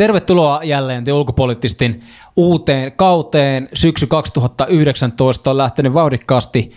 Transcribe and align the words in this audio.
Tervetuloa 0.00 0.60
jälleen 0.64 1.04
te 1.04 1.12
ulkopoliittistin 1.12 2.02
uuteen 2.36 2.92
kauteen. 2.92 3.68
Syksy 3.74 4.06
2019 4.06 5.50
on 5.50 5.56
lähtenyt 5.56 5.94
vauhdikkaasti 5.94 6.72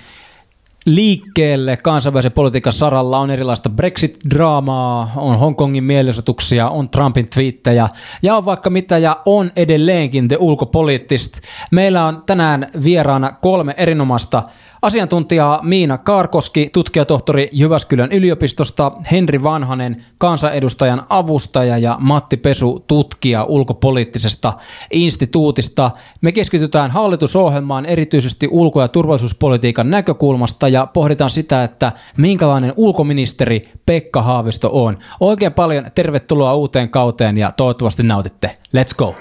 liikkeelle 0.86 1.78
kansainvälisen 1.78 2.32
politiikan 2.32 2.74
saralla. 2.74 3.20
On 3.20 3.32
erilaista 3.32 3.70
Brexit-draamaa, 3.70 5.12
on 5.16 5.40
Hongkongin 5.40 5.84
mielenosoituksia, 5.84 6.70
on 6.70 6.90
Trumpin 6.90 7.30
twiittejä 7.30 7.90
ja 8.22 8.36
on 8.36 8.46
vaikka 8.46 8.70
mitä 8.70 8.98
ja 8.98 9.18
on 9.26 9.52
edelleenkin 9.56 10.28
te 10.28 10.38
ulkopoliittist. 10.40 11.42
Meillä 11.72 12.06
on 12.06 12.24
tänään 12.26 12.68
vieraana 12.84 13.32
kolme 13.32 13.74
erinomaista 13.78 14.44
Asiantuntija 14.84 15.60
Miina 15.64 15.98
Kaarkoski, 15.98 16.70
tutkijatohtori 16.74 17.50
Jyväskylän 17.52 18.12
yliopistosta, 18.12 18.92
Henri 19.12 19.44
Vanhanen, 19.44 20.06
kansanedustajan 20.18 21.04
avustaja 21.10 21.78
ja 21.78 21.98
Matti 22.00 22.38
Pesu, 22.38 22.84
tutkija 22.88 23.44
ulkopoliittisesta 23.44 24.54
instituutista. 24.92 25.92
Me 26.22 26.32
keskitytään 26.32 26.92
hallitusohjelmaan 26.92 27.86
erityisesti 27.86 28.48
ulko- 28.52 28.82
ja 28.82 28.88
turvallisuuspolitiikan 28.88 29.90
näkökulmasta 29.90 30.68
ja 30.68 30.88
pohditaan 30.94 31.30
sitä, 31.30 31.64
että 31.64 31.92
minkälainen 32.18 32.74
ulkoministeri 32.78 33.62
Pekka 33.86 34.22
Haavisto 34.22 34.70
on. 34.74 34.98
Oikein 35.20 35.54
paljon 35.54 35.86
tervetuloa 35.96 36.56
uuteen 36.56 36.90
kauteen 36.90 37.38
ja 37.38 37.52
toivottavasti 37.52 38.04
nautitte. 38.04 38.50
Let's 38.78 38.96
go! 38.98 39.16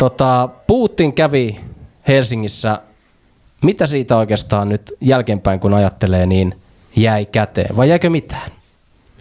Tota, 0.00 0.48
Putin 0.66 1.12
kävi 1.12 1.60
Helsingissä. 2.08 2.78
Mitä 3.62 3.86
siitä 3.86 4.16
oikeastaan 4.16 4.68
nyt 4.68 4.92
jälkeenpäin, 5.00 5.60
kun 5.60 5.74
ajattelee, 5.74 6.26
niin 6.26 6.54
jäi 6.96 7.26
käteen? 7.26 7.76
Vai 7.76 7.88
jäikö 7.88 8.10
mitään? 8.10 8.50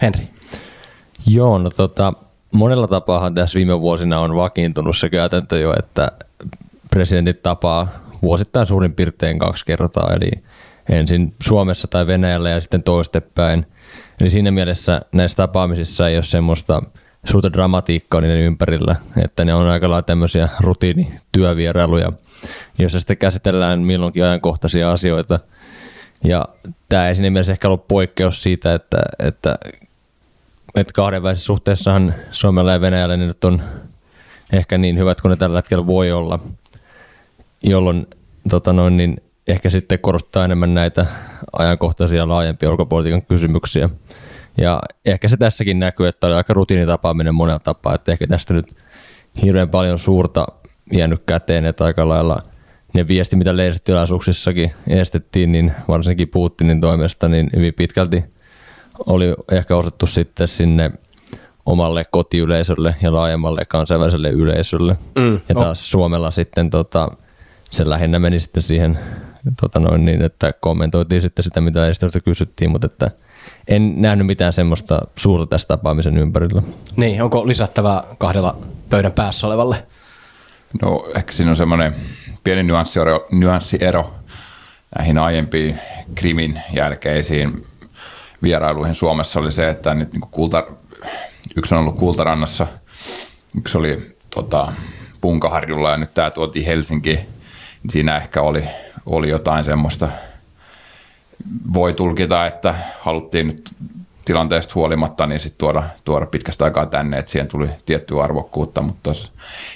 Henri. 0.02 0.30
Joo, 1.28 1.58
no 1.58 1.70
tota, 1.70 2.14
monella 2.52 2.88
tapaahan 2.88 3.36
tässä 3.36 3.58
viime 3.58 3.82
vuosina 3.82 4.20
on 4.20 4.36
vakiintunut 4.36 4.98
se 4.98 5.10
käytäntö 5.10 5.60
jo, 5.60 5.74
että 5.80 6.12
presidentit 6.92 7.42
tapaa 7.42 7.88
vuosittain 8.22 8.68
suurin 8.68 8.94
piirtein 8.94 9.40
kaksi 9.40 9.66
kertaa, 9.66 10.14
eli 10.14 10.32
ensin 10.90 11.36
Suomessa 11.44 11.88
tai 11.88 12.08
Venäjällä 12.08 12.50
ja 12.50 12.60
sitten 12.60 12.84
toistepäin. 12.84 13.66
Eli 14.22 14.30
siinä 14.30 14.52
mielessä 14.52 15.02
näissä 15.12 15.36
tapaamisissa 15.36 16.08
ei 16.08 16.18
ole 16.18 16.24
semmoista– 16.24 16.82
suurta 17.24 17.54
dramatiikkaa 17.54 18.22
niiden 18.22 18.38
ympärillä, 18.38 18.96
että 19.24 19.46
ne 19.46 19.54
on 19.54 19.68
aika 19.68 19.90
lailla 19.90 20.02
tämmöisiä 20.02 20.50
rutiinityövierailuja, 20.60 22.12
joissa 22.78 23.00
sitten 23.00 23.18
käsitellään 23.18 23.80
milloinkin 23.80 24.24
ajankohtaisia 24.24 24.92
asioita. 24.92 25.40
Ja 26.24 26.46
tämä 26.90 27.08
ei 27.08 27.16
siinä 27.16 27.30
mielessä 27.30 27.52
ehkä 27.52 27.68
ollut 27.68 27.88
poikkeus 27.88 28.44
siitä, 28.44 28.74
että, 28.74 28.98
että, 29.20 29.56
että 30.76 30.94
kahdenvälisessä 30.94 31.46
suhteessahan 31.46 32.14
Suomella 32.32 32.72
ja 32.72 32.82
Venäjällä 32.82 33.18
ne 33.18 33.26
nyt 33.26 33.44
on 33.44 33.62
ehkä 34.54 34.78
niin 34.78 34.98
hyvät 34.98 35.22
kuin 35.22 35.30
ne 35.30 35.36
tällä 35.36 35.58
hetkellä 35.58 35.88
voi 35.88 36.12
olla, 36.12 36.40
jolloin 37.64 38.08
tota 38.50 38.74
noin, 38.74 38.98
niin 38.98 39.22
ehkä 39.48 39.70
sitten 39.70 40.00
korostaa 40.00 40.46
enemmän 40.46 40.74
näitä 40.74 41.06
ajankohtaisia 41.54 42.28
laajempia 42.28 42.72
ulkopolitiikan 42.72 43.26
kysymyksiä. 43.26 43.90
Ja 44.58 44.82
ehkä 45.06 45.28
se 45.28 45.38
tässäkin 45.38 45.80
näkyy, 45.80 46.08
että 46.08 46.28
oli 46.28 46.36
aika 46.36 46.54
rutiinitapaaminen 46.54 47.36
monella 47.36 47.60
tapaa, 47.60 47.96
että 47.96 48.12
ehkä 48.12 48.28
tästä 48.28 48.54
nyt 48.54 48.76
hirveän 49.44 49.70
paljon 49.70 50.00
suurta 50.00 50.48
jäänyt 50.94 51.24
käteen, 51.26 51.66
että 51.66 51.86
aika 51.86 52.10
lailla 52.10 52.42
ne 52.94 53.08
viesti, 53.08 53.36
mitä 53.36 53.58
lehdistötilaisuuksissakin 53.58 54.72
estettiin, 54.88 55.52
niin 55.52 55.72
varsinkin 55.88 56.28
Putinin 56.28 56.82
toimesta, 56.82 57.28
niin 57.28 57.50
hyvin 57.56 57.74
pitkälti 57.74 58.24
oli 59.06 59.36
ehkä 59.52 59.76
osattu 59.76 60.08
sitten 60.08 60.48
sinne 60.48 60.92
omalle 61.66 62.06
kotiyleisölle 62.12 62.96
ja 63.02 63.14
laajemmalle 63.14 63.66
kansainväliselle 63.66 64.30
yleisölle. 64.30 64.96
Mm, 65.20 65.40
ja 65.50 65.56
taas 65.56 65.80
oh. 65.80 65.86
Suomella 65.86 66.32
sitten 66.32 66.70
tota, 66.70 67.12
se 67.72 67.90
lähinnä 67.90 68.20
meni 68.20 68.40
sitten 68.40 68.64
siihen, 68.64 69.00
tota 69.62 69.80
noin 69.80 70.06
niin, 70.06 70.22
että 70.22 70.54
kommentoitiin 70.54 71.22
sitten 71.22 71.44
sitä, 71.44 71.62
mitä 71.62 71.82
lehdistöstä 71.82 72.20
kysyttiin, 72.20 72.72
mutta 72.72 72.86
että– 72.86 73.12
en 73.68 74.02
nähnyt 74.02 74.28
mitään 74.28 74.54
semmoista 74.54 75.02
suurta 75.16 75.46
tästä 75.46 75.68
tapaamisen 75.68 76.18
ympärillä. 76.18 76.62
Niin, 76.96 77.24
onko 77.24 77.48
lisättävää 77.48 78.04
kahdella 78.18 78.58
pöydän 78.90 79.12
päässä 79.12 79.48
olevalle? 79.48 79.76
No 80.82 81.12
ehkä 81.16 81.34
siinä 81.34 81.52
on 81.52 81.58
semmoinen 81.58 81.96
pieni 82.44 82.64
nyanssiero, 82.64 83.28
nyanssiero 83.32 84.16
näihin 84.98 85.18
aiempiin 85.18 85.80
krimin 86.16 86.62
jälkeisiin 86.74 87.66
vierailuihin 88.44 88.96
Suomessa 88.96 89.40
oli 89.40 89.52
se, 89.52 89.70
että 89.70 89.94
nyt 89.94 90.14
niin 90.14 90.22
kulta, 90.22 90.68
yksi 91.56 91.76
on 91.76 91.82
ollut 91.82 91.98
Kultarannassa, 91.98 92.68
yksi 93.58 93.78
oli 93.78 94.18
tota, 94.30 94.74
Punkaharjulla 95.22 95.92
ja 95.92 95.98
nyt 95.98 96.14
tämä 96.14 96.30
tuotiin 96.30 96.66
Helsinki. 96.66 97.20
Siinä 97.90 98.18
ehkä 98.18 98.42
oli, 98.42 98.64
oli 99.06 99.30
jotain 99.30 99.64
semmoista– 99.64 100.10
voi 101.74 101.94
tulkita, 101.94 102.46
että 102.46 102.76
haluttiin 103.00 103.48
nyt 103.48 103.72
tilanteesta 104.30 104.74
huolimatta 104.76 105.28
niin 105.28 105.40
sit 105.40 105.58
tuoda, 105.58 105.84
tuoda 106.06 106.26
pitkästä 106.26 106.66
aikaa 106.66 106.86
tänne, 106.86 107.18
että 107.18 107.32
siihen 107.32 107.48
tuli 107.48 107.70
tiettyä 107.86 108.24
arvokkuutta, 108.24 108.82
mutta 108.82 109.12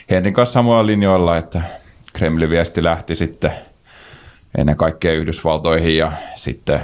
Henrin 0.09 0.33
kanssa 0.33 0.53
samoilla 0.53 0.85
linjoilla, 0.85 1.37
että 1.37 1.61
Kremlin 2.13 2.49
viesti 2.49 2.83
lähti 2.83 3.15
sitten 3.15 3.51
ennen 4.57 4.77
kaikkea 4.77 5.13
Yhdysvaltoihin 5.13 5.97
ja 5.97 6.11
sitten 6.35 6.79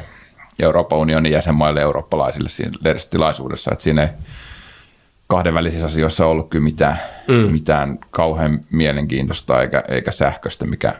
Euroopan 0.59 0.99
unionin 0.99 1.31
jäsenmaille 1.31 1.81
eurooppalaisille 1.81 2.49
siinä 2.49 2.71
lehdistötilaisuudessa, 2.83 3.71
että 3.71 3.83
siinä 3.83 4.01
ei 4.01 4.09
kahdenvälisissä 5.27 5.85
asioissa 5.85 6.25
ollut 6.25 6.49
kyllä 6.49 6.63
mitään, 6.63 6.99
mm. 7.27 7.33
mitään 7.33 7.97
kauhean 8.11 8.59
mielenkiintoista 8.71 9.61
eikä, 9.61 9.83
eikä 9.87 10.11
sähköistä, 10.11 10.67
mikä 10.67 10.93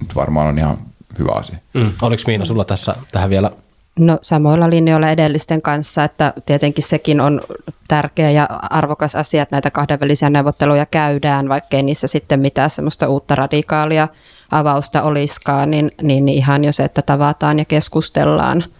nyt 0.00 0.14
varmaan 0.14 0.46
on 0.48 0.58
ihan 0.58 0.78
hyvä 1.18 1.32
asia. 1.32 1.56
Mm. 1.72 1.92
Oliko 2.02 2.22
Miina 2.26 2.44
sulla 2.44 2.64
tässä 2.64 2.94
tähän 3.12 3.30
vielä? 3.30 3.50
No 3.98 4.18
samoilla 4.22 4.70
linjoilla 4.70 5.10
edellisten 5.10 5.62
kanssa, 5.62 6.04
että 6.04 6.32
tietenkin 6.46 6.84
sekin 6.84 7.20
on 7.20 7.42
tärkeä 7.88 8.30
ja 8.30 8.46
arvokas 8.70 9.16
asia, 9.16 9.42
että 9.42 9.56
näitä 9.56 9.70
kahdenvälisiä 9.70 10.30
neuvotteluja 10.30 10.86
käydään, 10.86 11.48
vaikkei 11.48 11.82
niissä 11.82 12.06
sitten 12.06 12.40
mitään 12.40 12.70
semmoista 12.70 13.08
uutta 13.08 13.34
radikaalia 13.34 14.08
avausta 14.50 15.02
olisikaan, 15.02 15.70
niin, 15.70 15.90
niin 16.02 16.28
ihan 16.28 16.64
jo 16.64 16.72
se, 16.72 16.84
että 16.84 17.02
tavataan 17.02 17.58
ja 17.58 17.64
keskustellaan– 17.64 18.64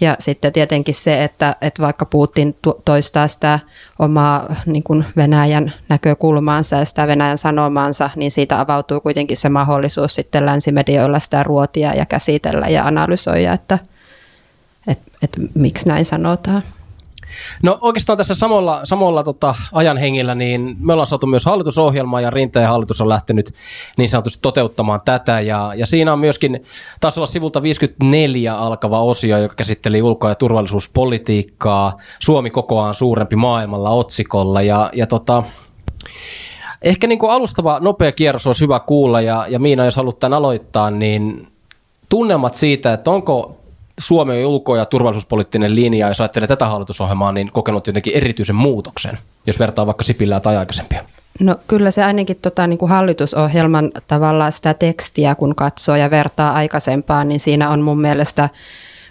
ja 0.00 0.16
sitten 0.18 0.52
tietenkin 0.52 0.94
se, 0.94 1.24
että, 1.24 1.56
että 1.60 1.82
vaikka 1.82 2.04
Putin 2.04 2.56
toistaa 2.84 3.28
sitä 3.28 3.58
omaa 3.98 4.54
niin 4.66 4.82
kuin 4.82 5.04
Venäjän 5.16 5.72
näkökulmaansa 5.88 6.76
ja 6.76 6.84
sitä 6.84 7.06
Venäjän 7.06 7.38
sanomaansa, 7.38 8.10
niin 8.16 8.30
siitä 8.30 8.60
avautuu 8.60 9.00
kuitenkin 9.00 9.36
se 9.36 9.48
mahdollisuus 9.48 10.14
sitten 10.14 10.46
länsimedioilla 10.46 11.18
sitä 11.18 11.42
ruotia 11.42 11.94
ja 11.94 12.06
käsitellä 12.06 12.68
ja 12.68 12.86
analysoida, 12.86 13.52
että, 13.52 13.78
että, 14.90 15.10
että 15.22 15.40
miksi 15.54 15.88
näin 15.88 16.04
sanotaan. 16.04 16.62
No 17.62 17.78
oikeastaan 17.80 18.18
tässä 18.18 18.34
samalla, 18.34 18.80
samalla 18.84 19.22
tota, 19.22 19.54
ajan 19.72 19.96
hengillä, 19.96 20.34
niin 20.34 20.76
me 20.78 20.92
ollaan 20.92 21.06
saatu 21.06 21.26
myös 21.26 21.44
hallitusohjelma 21.44 22.20
ja 22.20 22.30
Rinteen 22.30 22.68
hallitus 22.68 23.00
on 23.00 23.08
lähtenyt 23.08 23.54
niin 23.96 24.08
sanotusti 24.08 24.38
toteuttamaan 24.42 25.00
tätä. 25.04 25.40
Ja, 25.40 25.72
ja 25.76 25.86
siinä 25.86 26.12
on 26.12 26.18
myöskin, 26.18 26.64
taas 27.00 27.18
olla 27.18 27.26
sivulta 27.26 27.62
54 27.62 28.58
alkava 28.58 29.02
osio, 29.02 29.38
joka 29.38 29.54
käsitteli 29.54 30.02
ulko- 30.02 30.28
ja 30.28 30.34
turvallisuuspolitiikkaa. 30.34 31.96
Suomi 32.18 32.50
kokoaan 32.50 32.94
suurempi 32.94 33.36
maailmalla 33.36 33.90
otsikolla. 33.90 34.62
Ja, 34.62 34.90
ja 34.92 35.06
tota, 35.06 35.42
ehkä 36.82 37.06
niin 37.06 37.18
kuin 37.18 37.32
alustava 37.32 37.78
nopea 37.80 38.12
kierros 38.12 38.46
olisi 38.46 38.64
hyvä 38.64 38.80
kuulla. 38.80 39.20
Ja, 39.20 39.46
ja 39.48 39.58
Miina, 39.58 39.84
jos 39.84 39.96
haluat 39.96 40.18
tämän 40.18 40.36
aloittaa, 40.36 40.90
niin 40.90 41.48
tunnelmat 42.08 42.54
siitä, 42.54 42.92
että 42.92 43.10
onko 43.10 43.59
Suomen 44.00 44.46
ulko- 44.46 44.76
ja 44.76 44.84
turvallisuuspoliittinen 44.84 45.74
linja, 45.74 46.08
jos 46.08 46.20
ajattelee 46.20 46.46
tätä 46.46 46.66
hallitusohjelmaa, 46.66 47.32
niin 47.32 47.52
kokenut 47.52 47.86
jotenkin 47.86 48.14
erityisen 48.14 48.56
muutoksen, 48.56 49.18
jos 49.46 49.58
vertaa 49.58 49.86
vaikka 49.86 50.04
Sipilää 50.04 50.40
tai 50.40 50.56
aikaisempia? 50.56 51.04
No 51.40 51.56
kyllä 51.66 51.90
se 51.90 52.04
ainakin 52.04 52.38
tota, 52.42 52.66
niin 52.66 52.78
kuin 52.78 52.88
hallitusohjelman 52.88 53.90
tavallaan 54.08 54.52
sitä 54.52 54.74
tekstiä, 54.74 55.34
kun 55.34 55.54
katsoo 55.54 55.96
ja 55.96 56.10
vertaa 56.10 56.52
aikaisempaan, 56.52 57.28
niin 57.28 57.40
siinä 57.40 57.70
on 57.70 57.80
mun 57.80 58.00
mielestä 58.00 58.48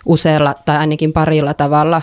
usealla 0.06 0.56
tai 0.66 0.78
ainakin 0.78 1.14
parilla 1.14 1.54
tavalla 1.54 2.02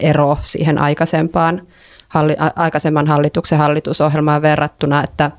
ero 0.00 0.38
siihen 0.42 0.78
aikaisempaan, 0.78 1.62
halli, 2.08 2.36
aikaisemman 2.56 3.06
hallituksen 3.06 3.58
hallitusohjelmaan 3.58 4.42
verrattuna, 4.42 5.04
että, 5.04 5.30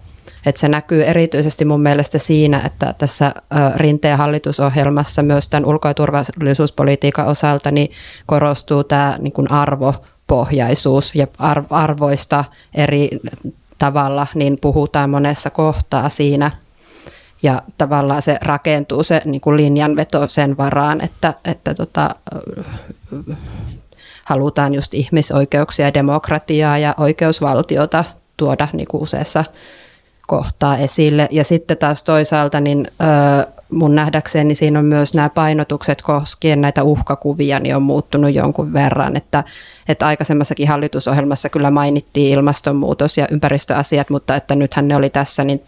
että 0.46 0.62
se 0.62 0.70
näkyy 0.70 1.04
erityisesti 1.04 1.66
mun 1.66 1.82
mielestä 1.82 2.18
siinä, 2.18 2.62
että 2.66 2.96
tässä 2.98 3.34
rinteen 3.76 4.18
hallitusohjelmassa 4.18 5.24
myös 5.24 5.48
tämän 5.48 5.70
ulko- 5.70 5.88
ja 5.88 5.94
turvallisuuspolitiikan 5.94 7.28
osalta 7.28 7.72
niin 7.72 7.92
korostuu 8.26 8.84
tämä 8.84 9.16
niin 9.20 9.34
kuin 9.34 9.52
arvopohjaisuus 9.52 11.16
ja 11.16 11.28
arvoista 11.70 12.46
eri 12.76 13.10
tavalla, 13.78 14.28
niin 14.36 14.58
puhutaan 14.62 15.10
monessa 15.10 15.50
kohtaa 15.50 16.10
siinä– 16.10 16.52
ja 17.44 17.62
tavallaan 17.78 18.22
se 18.22 18.38
rakentuu 18.42 19.04
se 19.04 19.22
niin 19.26 19.42
kuin 19.42 19.58
linjanveto 19.58 20.28
sen 20.28 20.58
varaan, 20.58 21.02
että, 21.02 21.34
että 21.46 21.74
tota, 21.74 22.16
halutaan 24.24 24.74
just 24.74 24.94
ihmisoikeuksia, 24.94 25.94
demokratiaa 25.94 26.78
ja 26.78 26.96
oikeusvaltiota 26.98 28.04
tuoda 28.38 28.68
niin 28.74 28.88
kuin 28.88 29.04
useassa 29.04 29.46
kohtaa 30.28 30.78
esille. 30.78 31.28
Ja 31.32 31.44
sitten 31.44 31.78
taas 31.78 32.04
toisaalta 32.04 32.60
niin 32.60 32.88
mun 33.74 33.96
nähdäkseni 33.96 34.56
siinä 34.56 34.80
on 34.80 34.86
myös 34.86 35.14
nämä 35.14 35.30
painotukset 35.30 36.02
koskien 36.02 36.62
näitä 36.62 36.84
uhkakuvia, 36.84 37.60
niin 37.60 37.76
on 37.76 37.82
muuttunut 37.82 38.34
jonkun 38.34 38.74
verran, 38.74 39.18
että, 39.18 39.44
että 39.88 40.08
aikaisemmassakin 40.08 40.68
hallitusohjelmassa 40.68 41.50
kyllä 41.50 41.72
mainittiin 41.72 42.34
ilmastonmuutos 42.34 43.18
ja 43.18 43.28
ympäristöasiat, 43.32 44.10
mutta 44.10 44.36
että 44.36 44.56
nythän 44.56 44.88
ne 44.88 44.96
oli 44.96 45.10
tässä 45.10 45.44
niin 45.44 45.64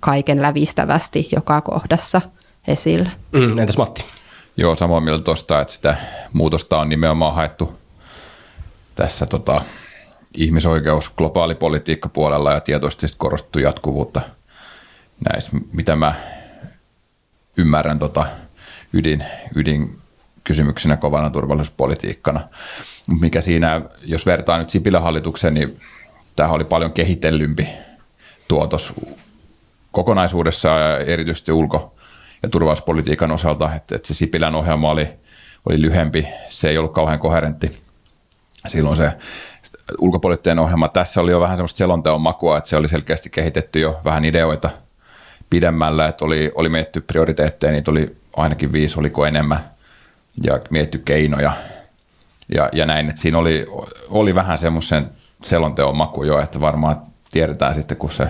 kaiken 0.00 0.42
lävistävästi 0.42 1.28
joka 1.34 1.60
kohdassa 1.60 2.20
esillä. 2.68 3.10
Mm, 3.32 3.58
entäs 3.58 3.76
Matti? 3.76 4.04
Joo, 4.56 4.76
samoin 4.76 5.04
mieltä 5.04 5.24
tuosta, 5.24 5.60
että 5.60 5.74
sitä 5.74 5.96
muutosta 6.32 6.78
on 6.78 6.88
nimenomaan 6.88 7.34
haettu 7.34 7.78
tässä 8.94 9.26
tota, 9.26 9.62
ihmisoikeus, 10.34 11.10
globaalipolitiikka 11.10 12.08
puolella 12.08 12.52
ja 12.52 12.60
tietoisesti 12.60 13.06
korostettu 13.18 13.58
jatkuvuutta 13.58 14.20
näissä, 15.32 15.50
mitä 15.72 15.96
mä 15.96 16.14
ymmärrän 17.56 17.98
tota 17.98 18.26
ydin, 18.92 19.24
ydin 19.54 19.98
kysymyksenä 20.44 20.96
kovana 20.96 21.30
turvallisuuspolitiikkana. 21.30 22.40
Mikä 23.20 23.40
siinä, 23.40 23.80
jos 24.04 24.26
vertaa 24.26 24.58
nyt 24.58 24.70
Sipilän 24.70 25.02
hallitukseen, 25.02 25.54
niin 25.54 25.80
tämä 26.36 26.48
oli 26.48 26.64
paljon 26.64 26.92
kehitellympi 26.92 27.68
tuotos 28.48 28.92
kokonaisuudessa 29.92 30.68
ja 30.68 30.98
erityisesti 30.98 31.52
ulko- 31.52 31.94
ja 32.42 32.48
turvallisuuspolitiikan 32.48 33.30
osalta, 33.30 33.74
että, 33.74 33.96
että 33.96 34.08
se 34.08 34.14
Sipilän 34.14 34.54
ohjelma 34.54 34.90
oli, 34.90 35.08
oli 35.66 35.82
lyhempi, 35.82 36.28
se 36.48 36.68
ei 36.68 36.78
ollut 36.78 36.92
kauhean 36.92 37.18
koherentti. 37.18 37.70
Silloin 38.68 38.96
se 38.96 39.12
ulkopoliittinen 39.98 40.58
ohjelma, 40.58 40.88
tässä 40.88 41.20
oli 41.20 41.30
jo 41.30 41.40
vähän 41.40 41.56
semmoista 41.56 41.78
selonteon 41.78 42.20
makua, 42.20 42.58
että 42.58 42.70
se 42.70 42.76
oli 42.76 42.88
selkeästi 42.88 43.30
kehitetty 43.30 43.80
jo 43.80 44.00
vähän 44.04 44.24
ideoita– 44.24 44.70
pidemmällä, 45.50 46.08
että 46.08 46.24
oli, 46.24 46.52
oli 46.54 46.68
mietitty 46.68 47.00
prioriteetteja, 47.00 47.72
niitä 47.72 47.90
oli 47.90 48.16
ainakin 48.36 48.72
viisi, 48.72 49.00
oliko 49.00 49.26
enemmän, 49.26 49.70
ja 50.42 50.60
mietitty 50.70 50.98
keinoja 50.98 51.52
ja, 52.54 52.68
ja 52.72 52.86
näin, 52.86 53.08
että 53.08 53.20
siinä 53.20 53.38
oli, 53.38 53.66
oli 54.08 54.34
vähän 54.34 54.58
semmoisen 54.58 55.10
selonteon 55.42 55.96
maku 55.96 56.24
jo, 56.24 56.40
että 56.40 56.60
varmaan 56.60 57.02
tiedetään 57.30 57.74
sitten, 57.74 57.96
kun 57.96 58.12
se 58.12 58.26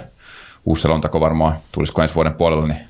uusi 0.64 0.82
selonteko 0.82 1.20
varmaan 1.20 1.56
tulisiko 1.72 2.02
ensi 2.02 2.14
vuoden 2.14 2.34
puolella, 2.34 2.66
niin, 2.66 2.80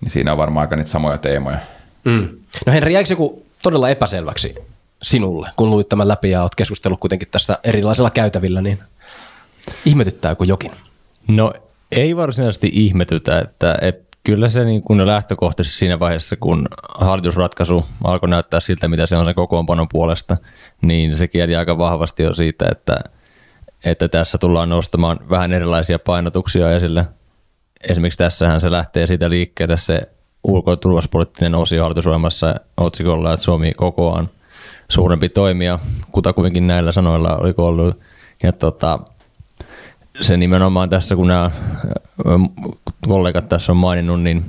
niin 0.00 0.10
siinä 0.10 0.32
on 0.32 0.38
varmaan 0.38 0.64
aika 0.64 0.76
niitä 0.76 0.90
samoja 0.90 1.18
teemoja. 1.18 1.58
Mm. 2.04 2.28
No 2.66 2.72
Henri, 2.72 2.94
jäikö 2.94 3.12
joku 3.12 3.46
todella 3.62 3.90
epäselväksi 3.90 4.54
sinulle, 5.02 5.50
kun 5.56 5.70
luit 5.70 5.88
tämän 5.88 6.08
läpi 6.08 6.30
ja 6.30 6.42
olet 6.42 6.54
keskustellut 6.54 7.00
kuitenkin 7.00 7.28
tästä 7.30 7.58
erilaisilla 7.64 8.10
käytävillä, 8.10 8.62
niin 8.62 8.78
ihmetyttääkö 9.84 10.44
jokin? 10.44 10.70
No 11.28 11.52
ei 11.92 12.16
varsinaisesti 12.16 12.70
ihmetytä, 12.72 13.38
että, 13.38 13.78
että 13.82 14.08
kyllä 14.24 14.48
se 14.48 14.64
niin 14.64 14.82
kuin 14.82 15.06
lähtökohtaisesti 15.06 15.78
siinä 15.78 16.00
vaiheessa, 16.00 16.36
kun 16.36 16.68
hallitusratkaisu 16.98 17.86
alkoi 18.04 18.28
näyttää 18.28 18.60
siltä, 18.60 18.88
mitä 18.88 19.06
se 19.06 19.16
on 19.16 19.24
sen 19.24 19.34
kokoonpanon 19.34 19.88
puolesta, 19.88 20.36
niin 20.82 21.16
se 21.16 21.28
kieli 21.28 21.56
aika 21.56 21.78
vahvasti 21.78 22.22
jo 22.22 22.34
siitä, 22.34 22.68
että, 22.72 22.96
että 23.84 24.08
tässä 24.08 24.38
tullaan 24.38 24.68
nostamaan 24.68 25.20
vähän 25.30 25.52
erilaisia 25.52 25.98
painotuksia 25.98 26.72
esille. 26.72 27.06
Esimerkiksi 27.88 28.18
tässähän 28.18 28.60
se 28.60 28.70
lähtee 28.70 29.06
siitä 29.06 29.30
liikkeelle 29.30 29.76
se 29.76 30.00
ulko- 30.44 30.70
ja 30.70 30.76
turvallisuuspoliittinen 30.76 31.54
osio 31.54 31.82
hallitusohjelmassa 31.82 32.54
otsikolla, 32.76 33.32
että 33.32 33.44
Suomi 33.44 33.72
kokoaan 33.76 34.28
suurempi 34.88 35.28
toimija, 35.28 35.78
kutakuinkin 36.12 36.66
näillä 36.66 36.92
sanoilla 36.92 37.36
oliko 37.36 37.66
ollut. 37.66 38.00
Ja 38.42 38.52
tota, 38.52 38.98
se 40.20 40.36
nimenomaan 40.36 40.88
tässä, 40.88 41.16
kun 41.16 41.28
nämä 41.28 41.50
kollegat 43.08 43.48
tässä 43.48 43.72
on 43.72 43.76
maininnut, 43.76 44.20
niin, 44.20 44.44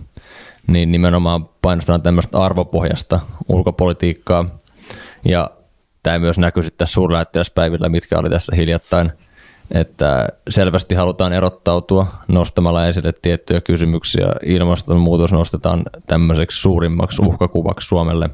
niin 0.68 0.92
nimenomaan 0.92 1.50
painostetaan 1.62 2.02
tämmöistä 2.02 2.40
arvopohjasta 2.40 3.20
ulkopolitiikkaa. 3.48 4.46
Ja 5.26 5.52
tämä 6.04 6.20
myös 6.20 6.38
näkyy 6.40 6.64
sitten 6.64 6.78
tässä 6.78 6.94
suurlähettiläspäivillä, 6.94 7.90
mitkä 7.90 8.20
oli 8.20 8.30
tässä 8.30 8.56
hiljattain, 8.56 9.12
että 9.72 10.30
selvästi 10.50 10.96
halutaan 10.96 11.34
erottautua 11.34 12.08
nostamalla 12.28 12.88
esille 12.88 13.14
tiettyjä 13.22 13.62
kysymyksiä. 13.62 14.28
Ilmastonmuutos 14.46 15.32
nostetaan 15.32 15.84
tämmöiseksi 16.08 16.62
suurimmaksi 16.62 17.22
uhkakuvaksi 17.26 17.88
Suomelle. 17.88 18.30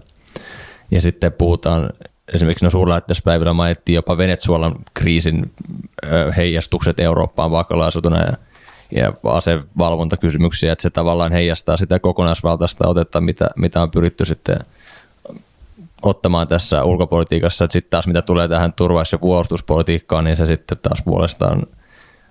Ja 0.92 1.02
sitten 1.02 1.34
puhutaan 1.34 1.90
esimerkiksi 2.34 2.66
no 2.66 2.70
suurlähettiläspäivillä 2.70 3.54
mainittiin 3.54 3.96
jopa 3.96 4.18
Venezuelan 4.18 4.76
kriisin 4.94 5.52
heijastukset 6.38 7.00
Eurooppaan 7.00 7.52
vaakalaisutuna 7.52 8.20
ja, 8.20 8.34
ja 8.92 9.14
asevalvontakysymyksiä, 9.24 10.72
että 10.72 10.82
se 10.84 10.90
tavallaan 10.90 11.32
heijastaa 11.32 11.78
sitä 11.78 12.00
kokonaisvaltaista 12.00 12.88
otetta, 12.88 13.22
mitä, 13.22 13.50
mitä 13.56 13.82
on 13.82 13.92
pyritty 13.92 14.26
sitten 14.26 14.58
ottamaan 16.02 16.48
tässä 16.48 16.84
ulkopolitiikassa, 16.84 17.66
että 17.66 17.74
sitten 17.74 17.90
taas 17.90 18.08
mitä 18.08 18.22
tulee 18.22 18.48
tähän 18.48 18.74
turvallisuus- 18.74 19.12
ja 19.12 19.18
puolustuspolitiikkaan, 19.18 20.24
niin 20.24 20.38
se 20.38 20.46
sitten 20.46 20.78
taas 20.82 21.02
puolestaan 21.06 21.64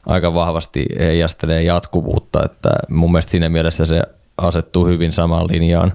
aika 0.06 0.34
vahvasti 0.34 0.86
heijastelee 0.98 1.62
jatkuvuutta, 1.62 2.44
että 2.44 2.70
mun 2.88 3.12
mielestä 3.12 3.30
siinä 3.30 3.48
mielessä 3.48 3.86
se 3.86 4.02
asettuu 4.38 4.86
hyvin 4.86 5.12
samaan 5.12 5.46
linjaan 5.46 5.92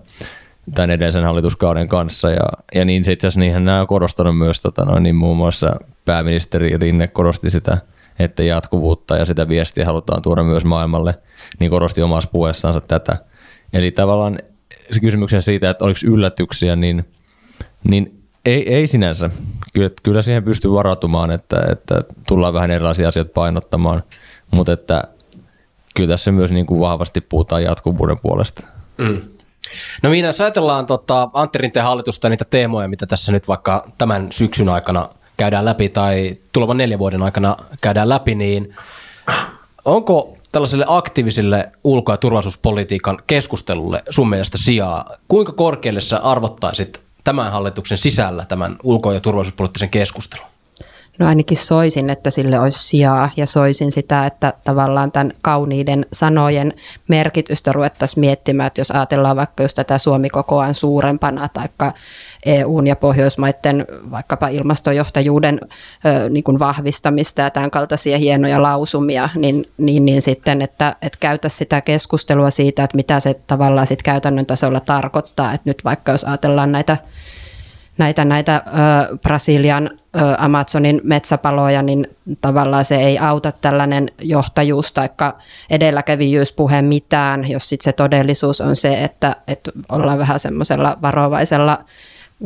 tämän 0.76 0.90
edellisen 0.90 1.24
hallituskauden 1.24 1.88
kanssa. 1.88 2.30
Ja, 2.30 2.44
ja 2.76 2.86
niin 2.86 3.04
se 3.04 3.12
itse 3.12 3.28
asiassa 3.28 3.40
niihin 3.40 3.66
nämä 3.66 3.82
on 3.82 3.88
korostanut 3.88 4.38
myös, 4.38 4.62
tota 4.62 4.86
noin, 4.86 5.04
niin 5.04 5.16
muun 5.16 5.38
muassa 5.38 5.76
pääministeri 6.06 6.78
Rinne 6.78 7.08
korosti 7.08 7.50
sitä, 7.50 7.78
että 8.20 8.44
jatkuvuutta 8.44 9.18
ja 9.18 9.26
sitä 9.26 9.50
viestiä 9.50 9.86
halutaan 9.86 10.22
tuoda 10.22 10.44
myös 10.44 10.66
maailmalle, 10.66 11.16
niin 11.60 11.72
korosti 11.72 12.02
omassa 12.02 12.30
puheessaansa 12.32 12.82
tätä. 12.82 13.18
Eli 13.74 13.92
tavallaan 13.92 14.40
se 14.92 15.00
kysymyksen 15.00 15.42
siitä, 15.42 15.70
että 15.70 15.86
oliko 15.86 16.00
yllätyksiä, 16.04 16.76
niin, 16.76 17.06
niin 17.84 18.24
ei, 18.46 18.74
ei 18.74 18.88
sinänsä. 18.88 19.30
Kyllä, 19.74 19.90
kyllä 20.04 20.22
siihen 20.22 20.44
pystyy 20.44 20.72
varautumaan, 20.72 21.32
että, 21.32 21.64
että 21.72 22.04
tullaan 22.28 22.54
vähän 22.54 22.72
erilaisia 22.72 23.08
asioita 23.08 23.32
painottamaan, 23.34 24.04
mutta 24.52 24.72
että 24.72 25.04
kyllä 25.96 26.10
tässä 26.10 26.32
myös 26.32 26.52
niin 26.52 26.66
kuin 26.66 26.80
vahvasti 26.80 27.22
puhutaan 27.22 27.64
jatkuvuuden 27.64 28.18
puolesta. 28.22 28.68
Mm. 28.98 29.22
No 30.04 30.10
minä, 30.10 30.28
jos 30.28 30.42
ajatellaan 30.42 30.86
tota, 30.86 31.30
Antti 31.34 31.58
Rinteen 31.58 31.86
hallitusta 31.86 32.30
niitä 32.30 32.46
teemoja, 32.46 32.88
mitä 32.88 33.06
tässä 33.06 33.32
nyt 33.32 33.48
vaikka 33.48 33.88
tämän 33.98 34.28
syksyn 34.32 34.70
aikana 34.70 35.10
käydään 35.38 35.66
läpi 35.66 35.90
tai 35.90 36.38
tulevan 36.52 36.78
neljän 36.78 37.00
vuoden 37.00 37.24
aikana 37.24 37.58
käydään 37.82 38.10
läpi, 38.10 38.36
niin 38.36 38.76
onko 39.86 40.38
tällaiselle 40.52 40.86
aktiiviselle 40.88 41.72
ulko- 41.84 42.12
ja 42.12 42.18
turvallisuuspolitiikan 42.18 43.18
keskustelulle 43.28 44.04
sun 44.10 44.30
mielestä 44.30 44.58
sijaa? 44.58 45.14
Kuinka 45.28 45.52
korkealle 45.52 46.02
sä 46.02 46.18
arvottaisit 46.18 47.02
tämän 47.24 47.52
hallituksen 47.52 47.98
sisällä 47.98 48.46
tämän 48.46 48.76
ulko- 48.84 49.12
ja 49.12 49.20
turvallisuuspoliittisen 49.20 49.90
keskustelun? 49.90 50.49
No 51.20 51.28
ainakin 51.28 51.58
soisin, 51.58 52.10
että 52.10 52.30
sille 52.30 52.60
olisi 52.60 52.88
sijaa 52.88 53.30
ja 53.38 53.46
soisin 53.46 53.92
sitä, 53.92 54.26
että 54.26 54.54
tavallaan 54.64 55.12
tämän 55.12 55.32
kauniiden 55.42 56.06
sanojen 56.14 56.74
merkitystä 57.08 57.72
ruvettaisiin 57.72 58.20
miettimään, 58.20 58.68
että 58.68 58.82
jos 58.82 58.92
ajatellaan 58.92 59.38
vaikka 59.38 59.64
just 59.64 59.76
tätä 59.76 59.98
Suomi 59.98 60.30
kokoaan 60.30 60.76
suurempana 60.76 61.48
tai 61.48 61.68
EUn 62.46 62.88
ja 62.88 62.96
Pohjoismaiden 62.96 63.86
vaikkapa 64.12 64.48
ilmastojohtajuuden 64.48 65.60
ö, 66.06 66.30
niin 66.30 66.44
kuin 66.44 66.60
vahvistamista 66.60 67.42
ja 67.42 67.50
tämän 67.50 67.72
kaltaisia 67.72 68.18
hienoja 68.18 68.62
lausumia, 68.62 69.30
niin, 69.36 69.70
niin, 69.78 70.06
niin 70.06 70.22
sitten, 70.22 70.62
että, 70.62 70.96
että 71.02 71.18
käytä 71.20 71.50
sitä 71.50 71.82
keskustelua 71.82 72.50
siitä, 72.50 72.84
että 72.84 72.96
mitä 72.96 73.20
se 73.20 73.34
tavallaan 73.48 73.88
sitten 73.88 74.06
käytännön 74.06 74.46
tasolla 74.46 74.80
tarkoittaa, 74.80 75.54
että 75.54 75.70
nyt 75.70 75.84
vaikka 75.84 76.12
jos 76.12 76.24
ajatellaan 76.24 76.72
näitä 76.72 76.98
näitä, 78.00 78.26
näitä 78.26 78.64
ö, 78.68 79.18
Brasilian 79.18 79.90
ö, 80.16 80.20
Amazonin 80.38 81.02
metsäpaloja, 81.04 81.82
niin 81.82 82.08
tavallaan 82.42 82.86
se 82.86 82.96
ei 82.96 83.20
auta 83.20 83.52
tällainen 83.52 84.12
johtajuus 84.22 84.94
tai 84.94 85.10
edelläkävijyyspuhe 85.70 86.82
mitään, 86.82 87.50
jos 87.50 87.70
sitten 87.70 87.84
se 87.84 87.94
todellisuus 87.94 88.62
on 88.62 88.76
se, 88.76 89.04
että, 89.04 89.36
että 89.48 89.72
ollaan 89.90 90.20
vähän 90.20 90.40
semmoisella 90.40 90.98
varovaisella 91.02 91.78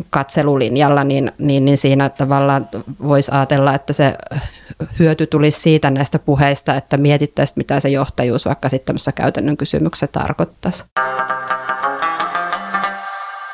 katselulinjalla, 0.10 1.04
niin, 1.04 1.32
niin, 1.38 1.66
niin 1.66 1.78
siinä 1.78 2.10
tavallaan 2.10 2.68
voisi 3.04 3.32
ajatella, 3.32 3.74
että 3.74 3.94
se 3.94 4.16
hyöty 5.00 5.28
tulisi 5.28 5.60
siitä 5.60 5.92
näistä 5.92 6.20
puheista, 6.20 6.76
että 6.76 6.98
mietittäisiin, 6.98 7.58
mitä 7.58 7.80
se 7.80 7.90
johtajuus 7.90 8.46
vaikka 8.46 8.70
sitten 8.70 8.86
tämmöisessä 8.86 9.12
käytännön 9.12 9.58
kysymyksessä 9.58 10.08
tarkoittaisi. 10.08 10.84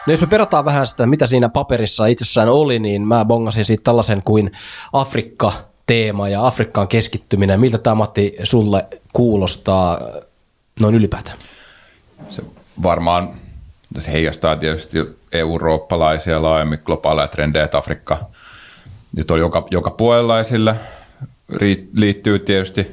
No 0.08 0.14
jos 0.14 0.22
me 0.22 0.28
perataan 0.28 0.66
vähän 0.66 0.88
sitä, 0.88 1.06
mitä 1.06 1.28
siinä 1.28 1.50
paperissa 1.50 2.06
itsessään 2.06 2.50
oli, 2.50 2.80
niin 2.80 3.08
mä 3.08 3.26
bongasin 3.26 3.66
siitä 3.66 3.84
tällaisen 3.84 4.22
kuin 4.22 4.52
Afrikka-teema 4.94 6.30
ja 6.30 6.48
Afrikkaan 6.48 6.88
keskittyminen. 6.88 7.60
Miltä 7.60 7.78
tämä 7.78 7.96
Matti 7.96 8.36
sulle 8.44 8.88
kuulostaa 9.14 10.00
noin 10.80 10.96
ylipäätään? 10.96 11.38
Se 12.30 12.42
varmaan 12.84 13.34
se 14.00 14.12
heijastaa 14.12 14.56
tietysti 14.58 14.98
eurooppalaisia 15.32 16.42
laajemmin 16.42 16.80
globaaleja 16.86 17.28
trendejä, 17.28 17.66
että 17.66 17.78
Afrikka 17.78 18.20
nyt 19.18 19.32
on 19.32 19.40
joka, 19.40 19.68
joka 19.72 19.92
puolella 19.92 20.40
esillä. 20.40 20.76
Liittyy 21.94 22.40
tietysti 22.40 22.88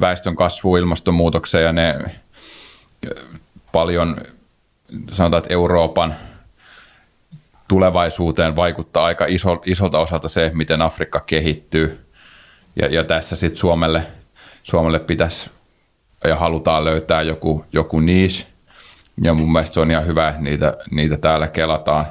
väestön 0.00 0.36
kasvu, 0.36 0.76
ilmastonmuutokseen 0.76 1.64
ja 1.64 1.72
ne 1.72 2.20
paljon 3.72 4.16
sanotaan, 5.12 5.38
että 5.38 5.54
Euroopan 5.54 6.16
tulevaisuuteen 7.68 8.56
vaikuttaa 8.56 9.04
aika 9.04 9.26
iso, 9.28 9.62
isolta 9.66 9.98
osalta 9.98 10.28
se, 10.28 10.50
miten 10.54 10.82
Afrikka 10.82 11.20
kehittyy. 11.20 12.06
Ja, 12.76 12.86
ja 12.86 13.04
tässä 13.04 13.36
sitten 13.36 13.58
Suomelle, 13.58 14.06
Suomelle 14.62 14.98
pitäisi 14.98 15.50
ja 16.24 16.36
halutaan 16.36 16.84
löytää 16.84 17.22
joku, 17.22 17.64
joku 17.72 18.00
niche. 18.00 18.46
Ja 19.22 19.34
mun 19.34 19.52
mielestä 19.52 19.74
se 19.74 19.80
on 19.80 19.90
ihan 19.90 20.06
hyvä, 20.06 20.28
että 20.28 20.42
niitä, 20.42 20.76
niitä 20.90 21.16
täällä 21.16 21.48
kelataan. 21.48 22.06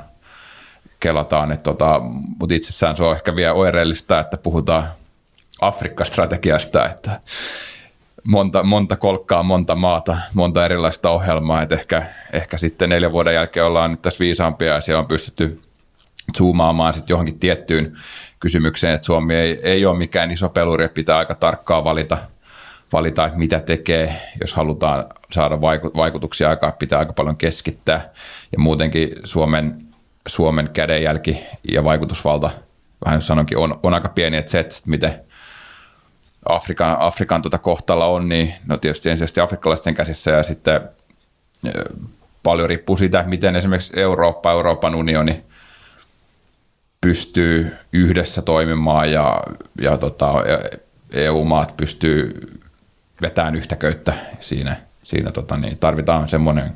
kelataan 0.99 1.51
että 1.51 1.63
tota, 1.63 1.99
mutta 2.39 2.55
itsessään 2.55 2.97
se 2.97 3.03
on 3.03 3.15
ehkä 3.15 3.35
vielä 3.35 3.53
oireellista, 3.53 4.19
että 4.19 4.37
puhutaan 4.37 4.91
Afrikka-strategiasta, 5.61 6.89
että 6.89 7.21
monta, 8.27 8.63
monta 8.63 8.95
kolkkaa, 8.95 9.43
monta 9.43 9.75
maata, 9.75 10.17
monta 10.33 10.65
erilaista 10.65 11.09
ohjelmaa, 11.09 11.61
että 11.61 11.75
ehkä, 11.75 12.05
ehkä 12.33 12.57
sitten 12.57 12.89
neljän 12.89 13.11
vuoden 13.11 13.33
jälkeen 13.33 13.65
ollaan 13.65 13.91
nyt 13.91 14.01
tässä 14.01 14.19
viisaampia 14.19 14.73
ja 14.73 14.81
siellä 14.81 14.99
on 14.99 15.07
pystytty 15.07 15.61
zoomaamaan 16.37 16.93
sitten 16.93 17.13
johonkin 17.13 17.39
tiettyyn 17.39 17.97
kysymykseen, 18.39 18.93
että 18.93 19.05
Suomi 19.05 19.35
ei, 19.35 19.59
ei 19.63 19.85
ole 19.85 19.97
mikään 19.97 20.31
iso 20.31 20.49
peluri, 20.49 20.83
että 20.83 20.95
pitää 20.95 21.17
aika 21.17 21.35
tarkkaan 21.35 21.83
valita, 21.83 22.17
valita, 22.93 23.25
että 23.25 23.39
mitä 23.39 23.59
tekee, 23.59 24.21
jos 24.41 24.53
halutaan 24.53 25.05
saada 25.31 25.61
vaikutuksia 25.97 26.49
aikaa, 26.49 26.71
pitää 26.71 26.99
aika 26.99 27.13
paljon 27.13 27.37
keskittää. 27.37 28.09
Ja 28.51 28.59
muutenkin 28.59 29.09
Suomen, 29.23 29.77
Suomen 30.27 30.69
kädenjälki 30.73 31.37
ja 31.71 31.83
vaikutusvalta, 31.83 32.51
vähän 33.05 33.21
sanonkin, 33.21 33.57
on, 33.57 33.79
on 33.83 33.93
aika 33.93 34.09
pieni, 34.09 34.37
että 34.37 34.51
se, 34.51 34.59
että 34.59 34.75
miten 34.85 35.19
Afrikan, 36.49 36.97
Afrikan 36.99 37.41
tuota 37.41 37.57
kohtalla 37.57 38.05
on, 38.05 38.29
niin 38.29 38.53
no 38.67 38.77
tietysti 38.77 39.09
ensisijaisesti 39.09 39.39
afrikkalaisten 39.39 39.95
käsissä 39.95 40.31
ja 40.31 40.43
sitten 40.43 40.81
paljon 42.43 42.69
riippuu 42.69 42.97
siitä, 42.97 43.23
miten 43.27 43.55
esimerkiksi 43.55 43.99
Eurooppa, 43.99 44.51
Euroopan 44.51 44.95
unioni 44.95 45.43
pystyy 47.01 47.77
yhdessä 47.93 48.41
toimimaan 48.41 49.11
ja, 49.11 49.43
ja 49.81 49.97
tota, 49.97 50.33
EU-maat 51.11 51.77
pystyy 51.77 52.41
vetämään 53.21 53.55
yhtä 53.55 53.75
köyttä 53.75 54.13
siinä. 54.39 54.75
siinä 55.03 55.31
tota, 55.31 55.57
niin 55.57 55.77
tarvitaan 55.77 56.29
semmoinen 56.29 56.71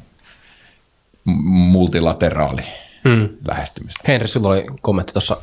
multilateraali 1.43 2.61
hmm. 3.09 3.29
lähestymistä. 3.47 4.01
Henri, 4.07 4.27
sulla 4.27 4.47
oli 4.47 4.65
kommentti 4.81 5.13
tuossa 5.13 5.37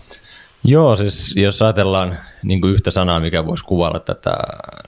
Joo, 0.64 0.96
siis 0.96 1.36
jos 1.36 1.62
ajatellaan 1.62 2.16
niin 2.42 2.60
yhtä 2.66 2.90
sanaa, 2.90 3.20
mikä 3.20 3.46
voisi 3.46 3.64
kuvailla 3.64 4.00
tätä 4.00 4.36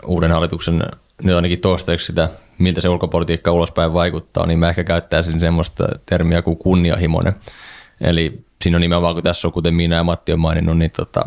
uuden 0.06 0.32
hallituksen 0.32 0.82
nyt 1.22 1.36
ainakin 1.36 1.60
toistaiseksi 1.60 2.06
sitä, 2.06 2.28
miltä 2.58 2.80
se 2.80 2.88
ulkopolitiikka 2.88 3.52
ulospäin 3.52 3.92
vaikuttaa, 3.92 4.46
niin 4.46 4.58
mä 4.58 4.68
ehkä 4.68 4.84
käyttäisin 4.84 5.40
semmoista 5.40 5.88
termiä 6.06 6.42
kuin 6.42 6.56
kunnianhimoinen. 6.56 7.34
Eli 8.00 8.44
siinä 8.62 8.76
on 8.76 8.80
nimenomaan, 8.80 9.14
kun 9.14 9.22
tässä 9.22 9.48
on, 9.48 9.52
kuten 9.52 9.74
minä 9.74 9.96
ja 9.96 10.04
Matti 10.04 10.32
on 10.32 10.38
maininnut, 10.38 10.78
niin 10.78 10.90
tota, 10.90 11.24